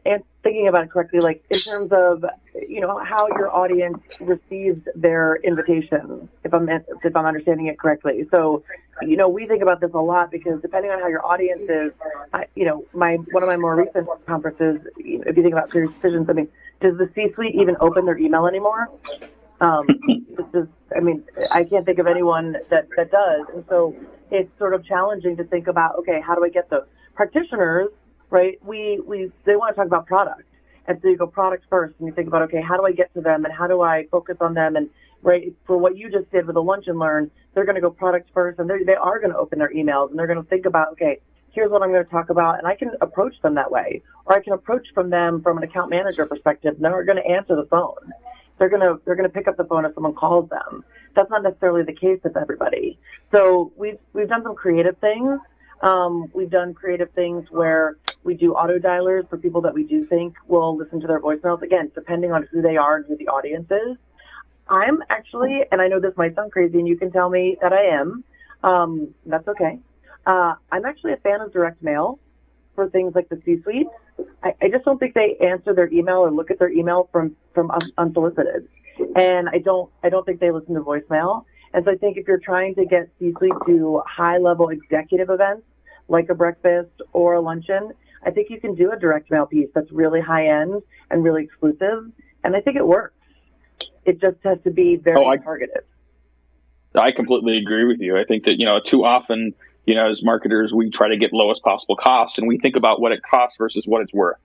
thinking 0.43 0.69
about 0.69 0.85
it 0.85 0.91
correctly, 0.91 1.21
like 1.21 1.45
in 1.51 1.59
terms 1.59 1.93
of 1.93 2.25
you 2.55 2.81
know 2.81 2.99
how 2.99 3.29
your 3.29 3.55
audience 3.55 3.99
receives 4.21 4.81
their 4.95 5.37
invitation, 5.37 6.31
if 6.45 6.55
I'm 6.55 6.69
if 6.69 7.15
I'm 7.15 7.27
understanding 7.27 7.67
it 7.67 7.79
correctly. 7.79 8.27
So 8.31 8.65
you 9.03 9.17
know 9.17 9.29
we 9.29 9.47
think 9.47 9.63
about 9.63 9.81
this 9.81 9.93
a 9.93 9.99
lot 9.99 10.31
because 10.31 10.63
depending 10.63 10.91
on 10.91 11.01
how 11.01 11.09
your 11.09 11.25
audience 11.27 11.69
is, 11.69 11.93
I, 12.33 12.47
you 12.55 12.65
know 12.65 12.87
my 12.95 13.17
one 13.33 13.43
of 13.43 13.51
my 13.51 13.57
more 13.57 13.77
recent 13.77 14.09
conferences, 14.27 14.81
if 14.97 15.37
you 15.37 15.43
think 15.43 15.53
about 15.53 15.71
Sirius 15.71 15.93
Decisions, 15.95 16.31
I 16.31 16.33
mean, 16.33 16.49
does 16.81 16.97
the 16.97 17.11
C-suite 17.15 17.55
even 17.55 17.77
open 17.81 18.07
their 18.07 18.17
email 18.19 18.47
anymore? 18.47 18.89
Um, 19.63 19.87
this 20.37 20.63
is, 20.63 20.69
I 20.95 21.01
mean, 21.01 21.25
I 21.51 21.65
can't 21.65 21.87
think 21.87 21.99
of 21.99 22.07
anyone 22.07 22.53
that 22.71 22.89
that 22.97 23.11
does, 23.11 23.47
and 23.55 23.65
so 23.69 23.95
it's 24.31 24.53
sort 24.59 24.75
of 24.75 24.85
challenging 24.85 25.37
to 25.37 25.45
think 25.45 25.69
about. 25.69 25.97
Okay, 26.01 26.21
how 26.21 26.35
do 26.35 26.45
I 26.45 26.49
get 26.49 26.69
those 26.69 26.87
practitioners? 27.15 27.89
right? 28.33 28.59
We, 28.65 29.01
we, 29.07 29.31
they 29.45 29.57
want 29.57 29.75
to 29.75 29.77
talk 29.77 29.87
about 29.87 30.07
product. 30.07 30.43
And 30.89 30.99
so 31.01 31.09
you 31.09 31.17
go 31.17 31.27
product 31.27 31.65
first 31.71 31.95
and 31.99 32.09
you 32.09 32.15
think 32.15 32.27
about, 32.27 32.43
okay, 32.43 32.61
how 32.61 32.77
do 32.77 32.85
I 32.85 32.93
get 32.93 33.13
to 33.15 33.21
them 33.21 33.45
and 33.45 33.55
how 33.55 33.69
do 33.69 33.83
I 33.83 34.07
focus 34.11 34.37
on 34.41 34.55
them? 34.55 34.75
And 34.75 34.91
right, 35.23 35.55
for 35.67 35.77
what 35.77 35.97
you 35.97 36.11
just 36.11 36.33
did 36.33 36.47
with 36.47 36.55
the 36.55 36.63
lunch 36.63 36.87
and 36.89 36.99
learn, 36.99 37.31
they're 37.55 37.67
going 37.67 37.77
to 37.77 37.81
go 37.81 37.91
product 37.91 38.31
first 38.35 38.59
and 38.59 38.69
they 38.69 38.95
are 38.95 39.21
going 39.21 39.33
to 39.33 39.39
open 39.39 39.61
their 39.61 39.73
emails 39.73 40.11
and 40.11 40.19
they're 40.19 40.27
going 40.27 40.43
to 40.43 40.49
think 40.49 40.67
about, 40.67 40.89
okay, 40.93 41.21
here's 41.53 41.71
what 41.71 41.83
I'm 41.83 41.93
going 41.93 42.05
to 42.05 42.11
talk 42.11 42.31
about. 42.31 42.59
And 42.59 42.67
I 42.67 42.75
can 42.75 42.91
approach 43.01 43.35
them 43.43 43.55
that 43.55 43.71
way. 43.71 44.03
Or 44.25 44.35
I 44.35 44.43
can 44.43 44.55
approach 44.55 44.87
from 44.95 45.11
them 45.11 45.43
from 45.43 45.59
an 45.59 45.63
account 45.63 45.91
manager 45.91 46.27
perspective. 46.27 46.75
And 46.75 46.85
they're 46.85 47.05
going 47.05 47.23
to 47.23 47.31
answer 47.31 47.55
the 47.55 47.67
phone. 47.71 48.13
They're 48.59 48.69
to, 48.69 49.01
they're 49.05 49.17
to 49.17 49.29
pick 49.29 49.49
up 49.49 49.57
the 49.57 49.65
phone 49.65 49.85
if 49.85 49.95
someone 49.95 50.15
calls 50.15 50.49
them. 50.51 50.85
That's 51.15 51.31
not 51.31 51.43
necessarily 51.43 51.83
the 51.83 51.95
case 51.95 52.21
with 52.23 52.37
everybody. 52.37 52.99
So 53.33 53.73
we've, 53.77 53.99
we've 54.13 54.29
done 54.29 54.43
some 54.43 54.55
creative 54.55 54.97
things. 54.99 55.41
Um, 55.83 56.31
we've 56.33 56.51
done 56.51 56.75
creative 56.75 57.11
things 57.13 57.47
where 57.51 57.97
we 58.25 58.35
do 58.35 58.55
auto 58.55 58.79
dialers 58.79 59.29
for 59.29 59.37
people 59.37 59.61
that 59.63 59.75
we 59.75 59.85
do 59.85 60.07
think 60.07 60.35
will 60.47 60.77
listen 60.77 61.01
to 61.01 61.07
their 61.07 61.21
voicemails. 61.21 61.63
Again, 61.63 61.91
depending 61.95 62.31
on 62.33 62.49
who 62.53 62.63
they 62.63 62.77
are 62.77 62.97
and 62.97 63.07
who 63.07 63.17
the 63.17 63.29
audience 63.29 63.69
is. 63.71 63.97
I'm 64.69 65.03
actually, 65.11 65.61
and 65.71 65.83
I 65.83 65.89
know 65.89 66.01
this 66.01 66.17
might 66.17 66.35
sound 66.37 66.53
crazy, 66.53 66.79
and 66.79 66.87
you 66.87 66.97
can 66.97 67.11
tell 67.11 67.29
me 67.29 67.57
that 67.61 67.73
I 67.73 68.01
am. 68.01 68.25
Um, 68.63 69.15
that's 69.27 69.47
okay. 69.49 69.81
Uh, 70.25 70.55
I'm 70.71 70.85
actually 70.85 71.15
a 71.15 71.17
fan 71.17 71.41
of 71.41 71.53
direct 71.53 71.83
mail 71.83 72.21
for 72.75 72.89
things 72.89 73.15
like 73.15 73.29
the 73.29 73.41
C-suite. 73.45 73.89
I, 74.43 74.55
I 74.63 74.69
just 74.69 74.85
don't 74.85 74.99
think 74.99 75.15
they 75.15 75.37
answer 75.41 75.75
their 75.75 75.93
email 75.93 76.19
or 76.19 76.31
look 76.31 76.51
at 76.51 76.59
their 76.59 76.71
email 76.71 77.09
from 77.13 77.37
from 77.55 77.71
un- 77.71 77.93
unsolicited, 77.99 78.69
and 79.17 79.49
I 79.49 79.59
don't 79.59 79.91
I 80.03 80.09
don't 80.09 80.25
think 80.25 80.41
they 80.41 80.51
listen 80.51 80.75
to 80.75 80.81
voicemail. 80.81 81.45
And 81.75 81.85
so 81.85 81.91
I 81.91 81.97
think 81.97 82.19
if 82.19 82.29
you're 82.29 82.39
trying 82.39 82.75
to 82.75 82.85
get 82.85 83.09
C-suite 83.19 83.53
to 83.67 84.03
high 84.07 84.39
level 84.39 84.69
executive 84.69 85.31
events 85.31 85.63
like 86.09 86.29
a 86.29 86.35
breakfast 86.35 86.91
or 87.13 87.35
a 87.35 87.41
luncheon, 87.41 87.93
I 88.25 88.31
think 88.31 88.51
you 88.51 88.61
can 88.61 88.75
do 88.75 88.93
a 88.93 88.99
direct 88.99 89.31
mail 89.31 89.47
piece 89.47 89.69
that's 89.75 89.91
really 89.91 90.21
high 90.21 90.49
end 90.49 90.83
and 91.11 91.25
really 91.25 91.45
exclusive. 91.45 92.11
And 92.45 92.55
I 92.55 92.61
think 92.61 92.77
it 92.77 92.87
works. 92.87 93.15
It 94.05 94.21
just 94.21 94.37
has 94.45 94.59
to 94.65 94.71
be 94.71 94.97
very 94.97 95.17
oh, 95.17 95.27
I, 95.27 95.39
targeted. 95.39 95.85
I 96.95 97.13
completely 97.13 97.57
agree 97.57 97.87
with 97.87 98.01
you. 98.01 98.19
I 98.19 98.25
think 98.25 98.45
that, 98.45 98.59
you 98.59 98.67
know, 98.67 98.81
too 98.81 99.05
often, 99.05 99.55
you 99.87 99.95
know, 99.95 100.09
as 100.09 100.23
marketers, 100.23 100.73
we 100.73 100.91
try 100.91 101.09
to 101.09 101.17
get 101.17 101.33
lowest 101.33 101.63
possible 101.63 101.97
cost 101.97 102.39
and 102.39 102.47
we 102.47 102.59
think 102.59 102.77
about 102.77 103.01
what 103.01 103.13
it 103.13 103.23
costs 103.23 103.59
versus 103.59 103.87
what 103.87 104.03
it's 104.03 104.13
worth. 104.13 104.39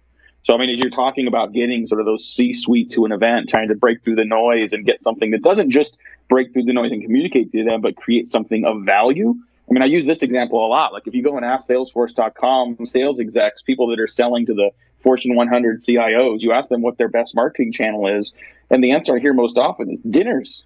So, 0.43 0.53
I 0.53 0.57
mean, 0.57 0.69
as 0.69 0.79
you're 0.79 0.89
talking 0.89 1.27
about 1.27 1.51
getting 1.51 1.87
sort 1.87 1.99
of 1.99 2.05
those 2.05 2.25
C 2.25 2.53
suite 2.53 2.91
to 2.91 3.05
an 3.05 3.11
event, 3.11 3.49
trying 3.49 3.67
to 3.67 3.75
break 3.75 4.03
through 4.03 4.15
the 4.15 4.25
noise 4.25 4.73
and 4.73 4.85
get 4.85 5.01
something 5.01 5.31
that 5.31 5.41
doesn't 5.41 5.71
just 5.71 5.97
break 6.29 6.53
through 6.53 6.63
the 6.63 6.73
noise 6.73 6.91
and 6.91 7.01
communicate 7.01 7.51
to 7.51 7.63
them, 7.63 7.81
but 7.81 7.95
create 7.95 8.27
something 8.27 8.65
of 8.65 8.83
value, 8.83 9.35
I 9.69 9.73
mean, 9.73 9.83
I 9.83 9.87
use 9.87 10.05
this 10.05 10.23
example 10.23 10.65
a 10.65 10.67
lot. 10.67 10.93
Like 10.93 11.07
if 11.07 11.13
you 11.13 11.21
go 11.21 11.35
and 11.35 11.45
ask 11.45 11.69
Salesforce.com 11.69 12.85
sales 12.85 13.19
execs, 13.19 13.61
people 13.61 13.87
that 13.87 13.99
are 13.99 14.07
selling 14.07 14.45
to 14.45 14.53
the 14.53 14.71
Fortune 14.99 15.35
100 15.35 15.77
CIOs, 15.77 16.41
you 16.41 16.53
ask 16.53 16.69
them 16.69 16.81
what 16.81 16.97
their 16.97 17.09
best 17.09 17.35
marketing 17.35 17.71
channel 17.71 18.07
is, 18.07 18.33
and 18.69 18.83
the 18.83 18.91
answer 18.91 19.15
I 19.15 19.19
hear 19.19 19.33
most 19.33 19.57
often 19.57 19.91
is 19.91 19.99
dinners. 19.99 20.63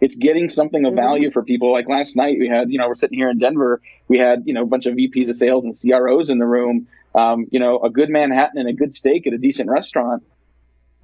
It's 0.00 0.14
getting 0.14 0.48
something 0.48 0.84
of 0.86 0.94
value 0.94 1.28
mm-hmm. 1.28 1.32
for 1.32 1.42
people. 1.42 1.72
Like 1.72 1.88
last 1.88 2.16
night, 2.16 2.36
we 2.38 2.48
had, 2.48 2.70
you 2.70 2.78
know, 2.78 2.88
we're 2.88 2.94
sitting 2.94 3.18
here 3.18 3.30
in 3.30 3.38
Denver. 3.38 3.80
We 4.08 4.18
had, 4.18 4.44
you 4.46 4.54
know, 4.54 4.62
a 4.62 4.66
bunch 4.66 4.86
of 4.86 4.94
VPs 4.94 5.28
of 5.28 5.36
sales 5.36 5.64
and 5.64 5.74
CROs 5.74 6.30
in 6.30 6.38
the 6.38 6.46
room. 6.46 6.88
Um, 7.14 7.46
you 7.50 7.58
know, 7.58 7.80
a 7.80 7.90
good 7.90 8.08
Manhattan 8.08 8.58
and 8.58 8.68
a 8.68 8.72
good 8.72 8.94
steak 8.94 9.26
at 9.26 9.32
a 9.32 9.38
decent 9.38 9.68
restaurant 9.68 10.22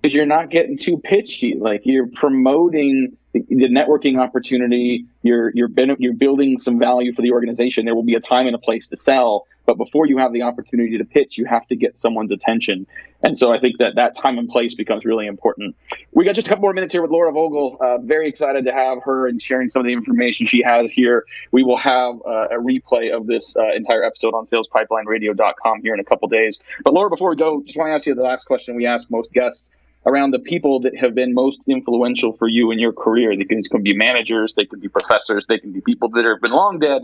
because 0.00 0.14
you're 0.14 0.26
not 0.26 0.50
getting 0.50 0.78
too 0.78 0.98
pitchy. 0.98 1.56
Like 1.58 1.82
you're 1.84 2.06
promoting 2.06 3.16
the, 3.48 3.68
networking 3.68 4.20
opportunity. 4.20 5.06
You're 5.22 5.50
you're 5.54 5.68
you're 5.98 6.14
building 6.14 6.58
some 6.58 6.78
value 6.78 7.12
for 7.12 7.22
the 7.22 7.32
organization. 7.32 7.84
There 7.84 7.94
will 7.94 8.02
be 8.02 8.14
a 8.14 8.20
time 8.20 8.46
and 8.46 8.54
a 8.54 8.58
place 8.58 8.88
to 8.88 8.96
sell, 8.96 9.46
but 9.64 9.76
before 9.76 10.06
you 10.06 10.18
have 10.18 10.32
the 10.32 10.42
opportunity 10.42 10.98
to 10.98 11.04
pitch, 11.04 11.36
you 11.36 11.44
have 11.44 11.66
to 11.68 11.76
get 11.76 11.98
someone's 11.98 12.30
attention. 12.30 12.86
And 13.22 13.36
so 13.36 13.52
I 13.52 13.58
think 13.58 13.78
that 13.78 13.96
that 13.96 14.16
time 14.16 14.38
and 14.38 14.48
place 14.48 14.74
becomes 14.74 15.04
really 15.04 15.26
important. 15.26 15.74
We 16.12 16.24
got 16.24 16.34
just 16.34 16.46
a 16.46 16.50
couple 16.50 16.62
more 16.62 16.72
minutes 16.72 16.92
here 16.92 17.02
with 17.02 17.10
Laura 17.10 17.32
Vogel. 17.32 17.76
Uh, 17.80 17.98
very 17.98 18.28
excited 18.28 18.66
to 18.66 18.72
have 18.72 19.02
her 19.02 19.26
and 19.26 19.40
sharing 19.42 19.68
some 19.68 19.80
of 19.80 19.86
the 19.86 19.92
information 19.92 20.46
she 20.46 20.62
has 20.62 20.90
here. 20.90 21.24
We 21.50 21.64
will 21.64 21.78
have 21.78 22.16
uh, 22.26 22.48
a 22.50 22.58
replay 22.58 23.14
of 23.14 23.26
this 23.26 23.56
uh, 23.56 23.72
entire 23.74 24.04
episode 24.04 24.34
on 24.34 24.44
SalesPipelineRadio.com 24.44 25.82
here 25.82 25.94
in 25.94 26.00
a 26.00 26.04
couple 26.04 26.28
days. 26.28 26.60
But 26.84 26.94
Laura, 26.94 27.10
before 27.10 27.30
we 27.30 27.36
go, 27.36 27.62
just 27.62 27.76
want 27.76 27.88
to 27.90 27.94
ask 27.94 28.06
you 28.06 28.14
the 28.14 28.22
last 28.22 28.44
question 28.44 28.76
we 28.76 28.86
ask 28.86 29.10
most 29.10 29.32
guests 29.32 29.70
around 30.06 30.30
the 30.30 30.38
people 30.38 30.80
that 30.80 30.96
have 30.96 31.14
been 31.14 31.34
most 31.34 31.60
influential 31.66 32.32
for 32.32 32.48
you 32.48 32.70
in 32.70 32.78
your 32.78 32.92
career. 32.92 33.34
These 33.36 33.68
can 33.68 33.82
be 33.82 33.94
managers, 33.94 34.54
they 34.54 34.64
can 34.64 34.80
be 34.80 34.88
professors, 34.88 35.44
they 35.48 35.58
can 35.58 35.72
be 35.72 35.80
people 35.80 36.08
that 36.10 36.24
have 36.24 36.40
been 36.40 36.52
long 36.52 36.78
dead. 36.78 37.02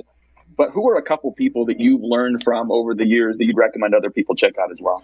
But 0.57 0.71
who 0.71 0.88
are 0.88 0.97
a 0.97 1.03
couple 1.03 1.33
people 1.33 1.65
that 1.67 1.81
you've 1.81 2.03
learned 2.03 2.43
from 2.43 2.71
over 2.71 2.95
the 2.95 3.07
years 3.07 3.38
that 3.38 3.45
you'd 3.45 3.57
recommend 3.57 3.95
other 3.95 4.11
people 4.11 4.35
check 4.35 4.57
out 4.59 4.71
as 4.71 4.79
well? 4.81 5.03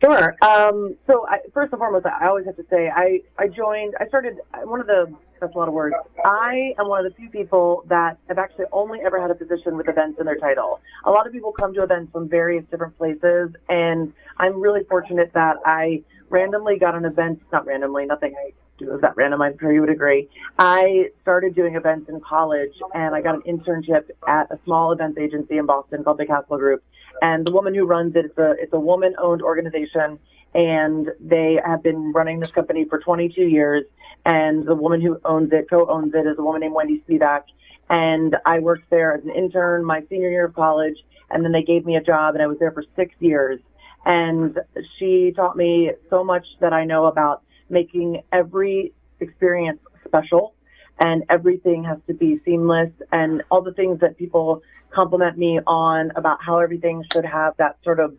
Sure. 0.00 0.36
Um, 0.42 0.96
so 1.06 1.26
I, 1.28 1.38
first 1.52 1.72
and 1.72 1.78
foremost, 1.78 2.06
I 2.06 2.26
always 2.26 2.44
have 2.46 2.56
to 2.56 2.64
say 2.68 2.90
I, 2.94 3.20
I 3.38 3.48
joined. 3.48 3.94
I 4.00 4.06
started 4.08 4.38
one 4.64 4.80
of 4.80 4.86
the. 4.86 5.12
That's 5.40 5.54
a 5.54 5.58
lot 5.58 5.68
of 5.68 5.74
words. 5.74 5.94
I 6.24 6.74
am 6.78 6.88
one 6.88 7.04
of 7.04 7.10
the 7.10 7.16
few 7.16 7.28
people 7.28 7.84
that 7.88 8.18
have 8.28 8.38
actually 8.38 8.66
only 8.72 9.00
ever 9.00 9.20
had 9.20 9.30
a 9.30 9.34
position 9.34 9.76
with 9.76 9.88
events 9.88 10.18
in 10.18 10.26
their 10.26 10.36
title. 10.36 10.80
A 11.04 11.10
lot 11.10 11.26
of 11.26 11.32
people 11.32 11.52
come 11.52 11.74
to 11.74 11.82
events 11.82 12.12
from 12.12 12.28
various 12.28 12.64
different 12.70 12.96
places, 12.96 13.50
and 13.68 14.12
I'm 14.38 14.60
really 14.60 14.84
fortunate 14.84 15.32
that 15.34 15.56
I 15.66 16.02
randomly 16.34 16.78
got 16.78 16.94
an 16.94 17.04
event. 17.04 17.40
Not 17.52 17.66
randomly. 17.66 18.04
Nothing 18.06 18.34
I 18.36 18.52
do 18.78 18.94
is 18.94 19.00
that 19.00 19.16
random. 19.16 19.40
I'm 19.40 19.56
sure 19.58 19.72
you 19.72 19.80
would 19.80 19.90
agree. 19.90 20.28
I 20.58 21.10
started 21.22 21.54
doing 21.54 21.76
events 21.76 22.08
in 22.08 22.20
college, 22.20 22.74
and 22.92 23.14
I 23.14 23.22
got 23.22 23.36
an 23.36 23.42
internship 23.42 24.10
at 24.26 24.50
a 24.50 24.58
small 24.64 24.92
events 24.92 25.16
agency 25.18 25.56
in 25.58 25.66
Boston 25.66 26.04
called 26.04 26.18
the 26.18 26.26
Castle 26.26 26.58
Group 26.58 26.82
and 27.22 27.46
the 27.46 27.52
woman 27.52 27.74
who 27.74 27.86
runs 27.86 28.14
it, 28.16 28.26
it's 28.26 28.38
a, 28.38 28.52
it's 28.58 28.72
a 28.72 28.78
woman 28.78 29.14
owned 29.18 29.42
organization 29.42 30.18
and 30.54 31.10
they 31.20 31.58
have 31.64 31.82
been 31.82 32.12
running 32.12 32.38
this 32.38 32.50
company 32.50 32.84
for 32.84 32.98
22 32.98 33.42
years. 33.42 33.84
And 34.24 34.66
the 34.66 34.74
woman 34.74 35.00
who 35.00 35.20
owns 35.24 35.52
it, 35.52 35.68
co-owns 35.68 36.14
it, 36.14 36.26
is 36.26 36.38
a 36.38 36.42
woman 36.42 36.60
named 36.60 36.74
Wendy 36.74 37.02
Spivak. 37.08 37.42
And 37.90 38.36
I 38.46 38.60
worked 38.60 38.88
there 38.88 39.14
as 39.14 39.24
an 39.24 39.30
intern 39.30 39.84
my 39.84 40.02
senior 40.08 40.30
year 40.30 40.46
of 40.46 40.54
college. 40.54 40.96
And 41.30 41.44
then 41.44 41.52
they 41.52 41.62
gave 41.62 41.84
me 41.84 41.96
a 41.96 42.02
job 42.02 42.34
and 42.34 42.42
I 42.42 42.46
was 42.46 42.58
there 42.58 42.70
for 42.70 42.84
six 42.94 43.14
years. 43.20 43.60
And 44.04 44.58
she 44.98 45.32
taught 45.34 45.56
me 45.56 45.92
so 46.10 46.22
much 46.24 46.46
that 46.60 46.72
I 46.72 46.84
know 46.84 47.06
about 47.06 47.42
making 47.70 48.22
every 48.32 48.92
experience 49.20 49.80
special 50.06 50.54
and 50.98 51.24
everything 51.30 51.84
has 51.84 51.98
to 52.06 52.14
be 52.14 52.40
seamless 52.44 52.90
and 53.10 53.42
all 53.50 53.62
the 53.62 53.72
things 53.72 54.00
that 54.00 54.16
people 54.16 54.62
compliment 54.90 55.36
me 55.36 55.58
on 55.66 56.12
about 56.14 56.38
how 56.40 56.58
everything 56.58 57.02
should 57.12 57.24
have 57.24 57.54
that 57.56 57.76
sort 57.82 57.98
of 57.98 58.14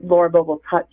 Laura 0.00 0.28
Vogel 0.28 0.60
touch, 0.68 0.90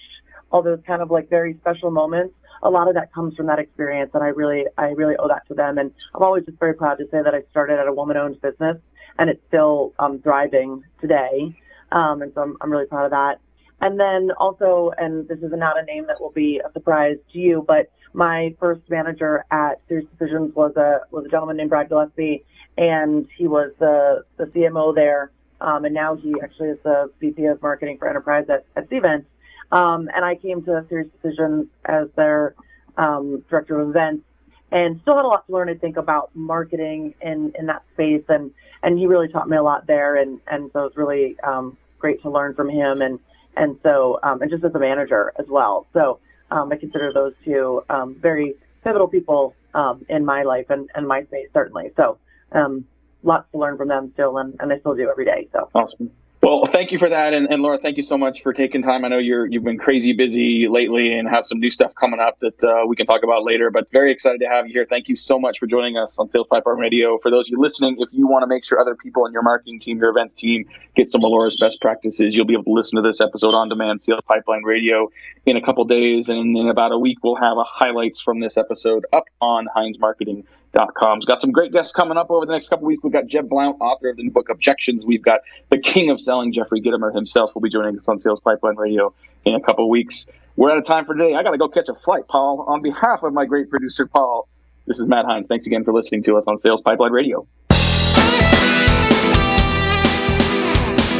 all 0.51 0.61
those 0.61 0.79
kind 0.85 1.01
of 1.01 1.09
like 1.09 1.29
very 1.29 1.57
special 1.61 1.89
moments. 1.89 2.35
A 2.61 2.69
lot 2.69 2.87
of 2.87 2.93
that 2.93 3.11
comes 3.11 3.35
from 3.35 3.47
that 3.47 3.59
experience, 3.59 4.11
and 4.13 4.23
I 4.23 4.27
really, 4.27 4.65
I 4.77 4.89
really 4.89 5.15
owe 5.17 5.27
that 5.27 5.45
to 5.47 5.53
them. 5.53 5.77
And 5.77 5.91
I'm 6.15 6.21
always 6.21 6.45
just 6.45 6.59
very 6.59 6.73
proud 6.73 6.95
to 6.99 7.05
say 7.05 7.21
that 7.21 7.33
I 7.33 7.41
started 7.49 7.79
at 7.79 7.87
a 7.87 7.93
woman-owned 7.93 8.39
business, 8.41 8.77
and 9.17 9.29
it's 9.29 9.41
still 9.47 9.93
um, 9.99 10.19
thriving 10.19 10.83
today. 11.01 11.59
Um, 11.91 12.21
and 12.21 12.31
so 12.33 12.41
I'm, 12.41 12.57
I'm 12.61 12.71
really 12.71 12.85
proud 12.85 13.05
of 13.05 13.11
that. 13.11 13.39
And 13.81 13.99
then 13.99 14.31
also, 14.37 14.91
and 14.97 15.27
this 15.27 15.39
is 15.39 15.51
not 15.53 15.79
a 15.79 15.83
name 15.83 16.07
that 16.07 16.21
will 16.21 16.31
be 16.31 16.61
a 16.65 16.71
surprise 16.71 17.17
to 17.33 17.39
you, 17.39 17.65
but 17.67 17.91
my 18.13 18.55
first 18.59 18.81
manager 18.89 19.43
at 19.51 19.81
Sirius 19.87 20.07
Decisions 20.11 20.55
was 20.55 20.75
a 20.77 21.01
was 21.11 21.25
a 21.25 21.29
gentleman 21.29 21.57
named 21.57 21.69
Brad 21.69 21.89
Gillespie, 21.89 22.45
and 22.77 23.27
he 23.37 23.47
was 23.47 23.71
the 23.79 24.23
the 24.37 24.45
CMO 24.45 24.93
there, 24.95 25.31
um, 25.59 25.85
and 25.85 25.93
now 25.93 26.15
he 26.15 26.33
actually 26.41 26.69
is 26.69 26.77
the 26.83 27.11
VP 27.19 27.45
of 27.45 27.61
Marketing 27.61 27.97
for 27.97 28.07
Enterprise 28.07 28.45
at, 28.49 28.65
at 28.75 28.89
Cvent. 28.89 29.25
Um, 29.71 30.07
and 30.15 30.23
I 30.23 30.35
came 30.35 30.63
to 30.65 30.85
Sirius 30.87 31.09
Decisions 31.21 31.67
as 31.85 32.07
their 32.15 32.53
um, 32.97 33.43
director 33.49 33.79
of 33.79 33.89
events, 33.89 34.23
and 34.71 34.99
still 35.01 35.15
had 35.15 35.25
a 35.25 35.27
lot 35.27 35.47
to 35.47 35.53
learn. 35.53 35.69
I 35.69 35.73
think 35.73 35.97
about 35.97 36.29
marketing 36.35 37.15
in 37.21 37.53
in 37.57 37.65
that 37.65 37.83
space, 37.93 38.23
and 38.29 38.51
and 38.83 38.99
he 38.99 39.07
really 39.07 39.29
taught 39.29 39.49
me 39.49 39.57
a 39.57 39.63
lot 39.63 39.87
there, 39.87 40.15
and 40.15 40.39
and 40.47 40.69
so 40.73 40.81
it 40.81 40.83
was 40.83 40.97
really 40.97 41.39
um, 41.41 41.77
great 41.97 42.21
to 42.21 42.29
learn 42.29 42.53
from 42.53 42.69
him, 42.69 43.01
and 43.01 43.19
and 43.55 43.77
so 43.83 44.19
um, 44.23 44.41
and 44.41 44.51
just 44.51 44.63
as 44.63 44.73
a 44.75 44.79
manager 44.79 45.33
as 45.37 45.45
well. 45.47 45.87
So 45.93 46.19
um, 46.51 46.71
I 46.71 46.77
consider 46.77 47.11
those 47.13 47.33
two 47.45 47.83
um, 47.89 48.15
very 48.19 48.55
pivotal 48.83 49.07
people 49.07 49.55
um, 49.73 50.05
in 50.09 50.25
my 50.25 50.43
life 50.43 50.67
and, 50.69 50.89
and 50.93 51.07
my 51.07 51.23
space, 51.23 51.47
certainly. 51.53 51.91
So 51.95 52.17
um, 52.51 52.85
lots 53.23 53.49
to 53.51 53.57
learn 53.57 53.77
from 53.77 53.87
them 53.87 54.11
still, 54.13 54.37
and, 54.37 54.55
and 54.59 54.71
I 54.71 54.79
still 54.79 54.95
do 54.95 55.09
every 55.09 55.25
day. 55.25 55.49
So 55.51 55.69
awesome. 55.73 56.11
Well, 56.43 56.65
thank 56.65 56.91
you 56.91 56.97
for 56.97 57.07
that, 57.07 57.33
and, 57.33 57.49
and, 57.49 57.63
Laura, 57.63 57.77
thank 57.77 57.95
you 57.95 58.03
so 58.03 58.17
much 58.17 58.43
for 58.43 58.51
taking 58.51 58.83
time. 58.83 59.05
I 59.05 59.07
know 59.07 59.17
you're 59.17 59.45
you've 59.45 59.63
been 59.63 59.77
crazy 59.77 60.11
busy 60.11 60.67
lately 60.67 61.17
and 61.17 61.25
have 61.29 61.45
some 61.45 61.61
new 61.61 61.71
stuff 61.71 61.95
coming 61.95 62.19
up 62.19 62.37
that 62.41 62.61
uh, 62.61 62.85
we 62.85 62.97
can 62.97 63.05
talk 63.05 63.23
about 63.23 63.45
later. 63.45 63.71
But 63.71 63.89
very 63.93 64.11
excited 64.11 64.41
to 64.41 64.47
have 64.49 64.67
you 64.67 64.73
here. 64.73 64.85
Thank 64.85 65.07
you 65.07 65.15
so 65.15 65.39
much 65.39 65.57
for 65.57 65.67
joining 65.67 65.95
us 65.95 66.19
on 66.19 66.29
Sales 66.29 66.47
Pipeline 66.47 66.79
Radio. 66.79 67.17
For 67.17 67.31
those 67.31 67.47
of 67.47 67.51
you 67.51 67.61
listening, 67.61 67.95
if 67.97 68.09
you 68.11 68.27
want 68.27 68.43
to 68.43 68.47
make 68.47 68.65
sure 68.65 68.77
other 68.77 68.93
people 68.93 69.25
in 69.25 69.31
your 69.31 69.41
marketing 69.41 69.79
team, 69.79 69.99
your 69.99 70.09
events 70.09 70.33
team, 70.33 70.65
get 70.97 71.07
some 71.07 71.23
of 71.23 71.31
Laura's 71.31 71.55
best 71.55 71.79
practices, 71.79 72.35
you'll 72.35 72.45
be 72.45 72.55
able 72.55 72.65
to 72.65 72.73
listen 72.73 73.01
to 73.01 73.07
this 73.09 73.21
episode 73.21 73.53
on 73.53 73.69
demand, 73.69 74.01
Sales 74.01 74.19
Pipeline 74.27 74.63
Radio, 74.63 75.11
in 75.45 75.55
a 75.55 75.61
couple 75.61 75.85
days, 75.85 76.27
and 76.27 76.57
in 76.57 76.67
about 76.67 76.91
a 76.91 76.99
week 76.99 77.19
we'll 77.23 77.37
have 77.37 77.55
a 77.57 77.63
highlights 77.63 78.19
from 78.19 78.41
this 78.41 78.57
episode 78.57 79.05
up 79.13 79.27
on 79.39 79.65
Heinz 79.73 79.97
Marketing 79.97 80.43
Com. 80.73 81.19
We've 81.19 81.27
got 81.27 81.39
some 81.39 81.51
great 81.51 81.71
guests 81.71 81.91
coming 81.91 82.17
up 82.17 82.31
over 82.31 82.45
the 82.45 82.51
next 82.51 82.69
couple 82.69 82.87
weeks. 82.87 83.03
We've 83.03 83.13
got 83.13 83.27
Jeb 83.27 83.47
Blount, 83.47 83.77
author 83.79 84.09
of 84.09 84.17
the 84.17 84.23
new 84.23 84.31
book 84.31 84.49
Objections. 84.49 85.05
We've 85.05 85.21
got 85.21 85.41
the 85.69 85.77
king 85.77 86.09
of 86.09 86.19
selling, 86.19 86.51
Jeffrey 86.51 86.81
Gitomer 86.81 87.13
himself, 87.13 87.51
will 87.53 87.61
be 87.61 87.69
joining 87.69 87.95
us 87.97 88.07
on 88.07 88.19
Sales 88.19 88.39
Pipeline 88.39 88.75
Radio 88.75 89.13
in 89.45 89.53
a 89.53 89.61
couple 89.61 89.87
weeks. 89.89 90.25
We're 90.55 90.71
out 90.71 90.77
of 90.77 90.85
time 90.85 91.05
for 91.05 91.13
today. 91.13 91.35
I 91.35 91.43
got 91.43 91.51
to 91.51 91.57
go 91.57 91.67
catch 91.67 91.89
a 91.89 91.95
flight, 91.95 92.27
Paul. 92.27 92.65
On 92.67 92.81
behalf 92.81 93.23
of 93.23 93.33
my 93.33 93.45
great 93.45 93.69
producer, 93.69 94.07
Paul, 94.07 94.47
this 94.87 94.99
is 94.99 95.07
Matt 95.07 95.25
Heinz. 95.25 95.47
Thanks 95.47 95.67
again 95.67 95.83
for 95.83 95.93
listening 95.93 96.23
to 96.23 96.37
us 96.37 96.45
on 96.47 96.57
Sales 96.57 96.81
Pipeline 96.81 97.11
Radio. 97.11 97.47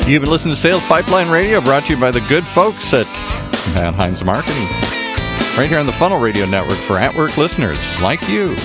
You've 0.06 0.22
been 0.22 0.32
listening 0.32 0.56
to 0.56 0.60
Sales 0.60 0.84
Pipeline 0.88 1.30
Radio, 1.30 1.62
brought 1.62 1.84
to 1.84 1.94
you 1.94 2.00
by 2.00 2.12
the 2.12 2.20
good 2.22 2.46
folks 2.46 2.94
at 2.94 3.06
Matt 3.76 3.94
Heinz 3.94 4.24
Marketing. 4.24 4.68
Right 5.58 5.70
here 5.70 5.80
on 5.80 5.86
the 5.86 5.94
Funnel 5.94 6.20
Radio 6.20 6.46
Network 6.48 6.78
for 6.80 6.98
at 6.98 7.16
work 7.16 7.38
listeners 7.38 7.80
like 8.02 8.28
you. 8.28 8.56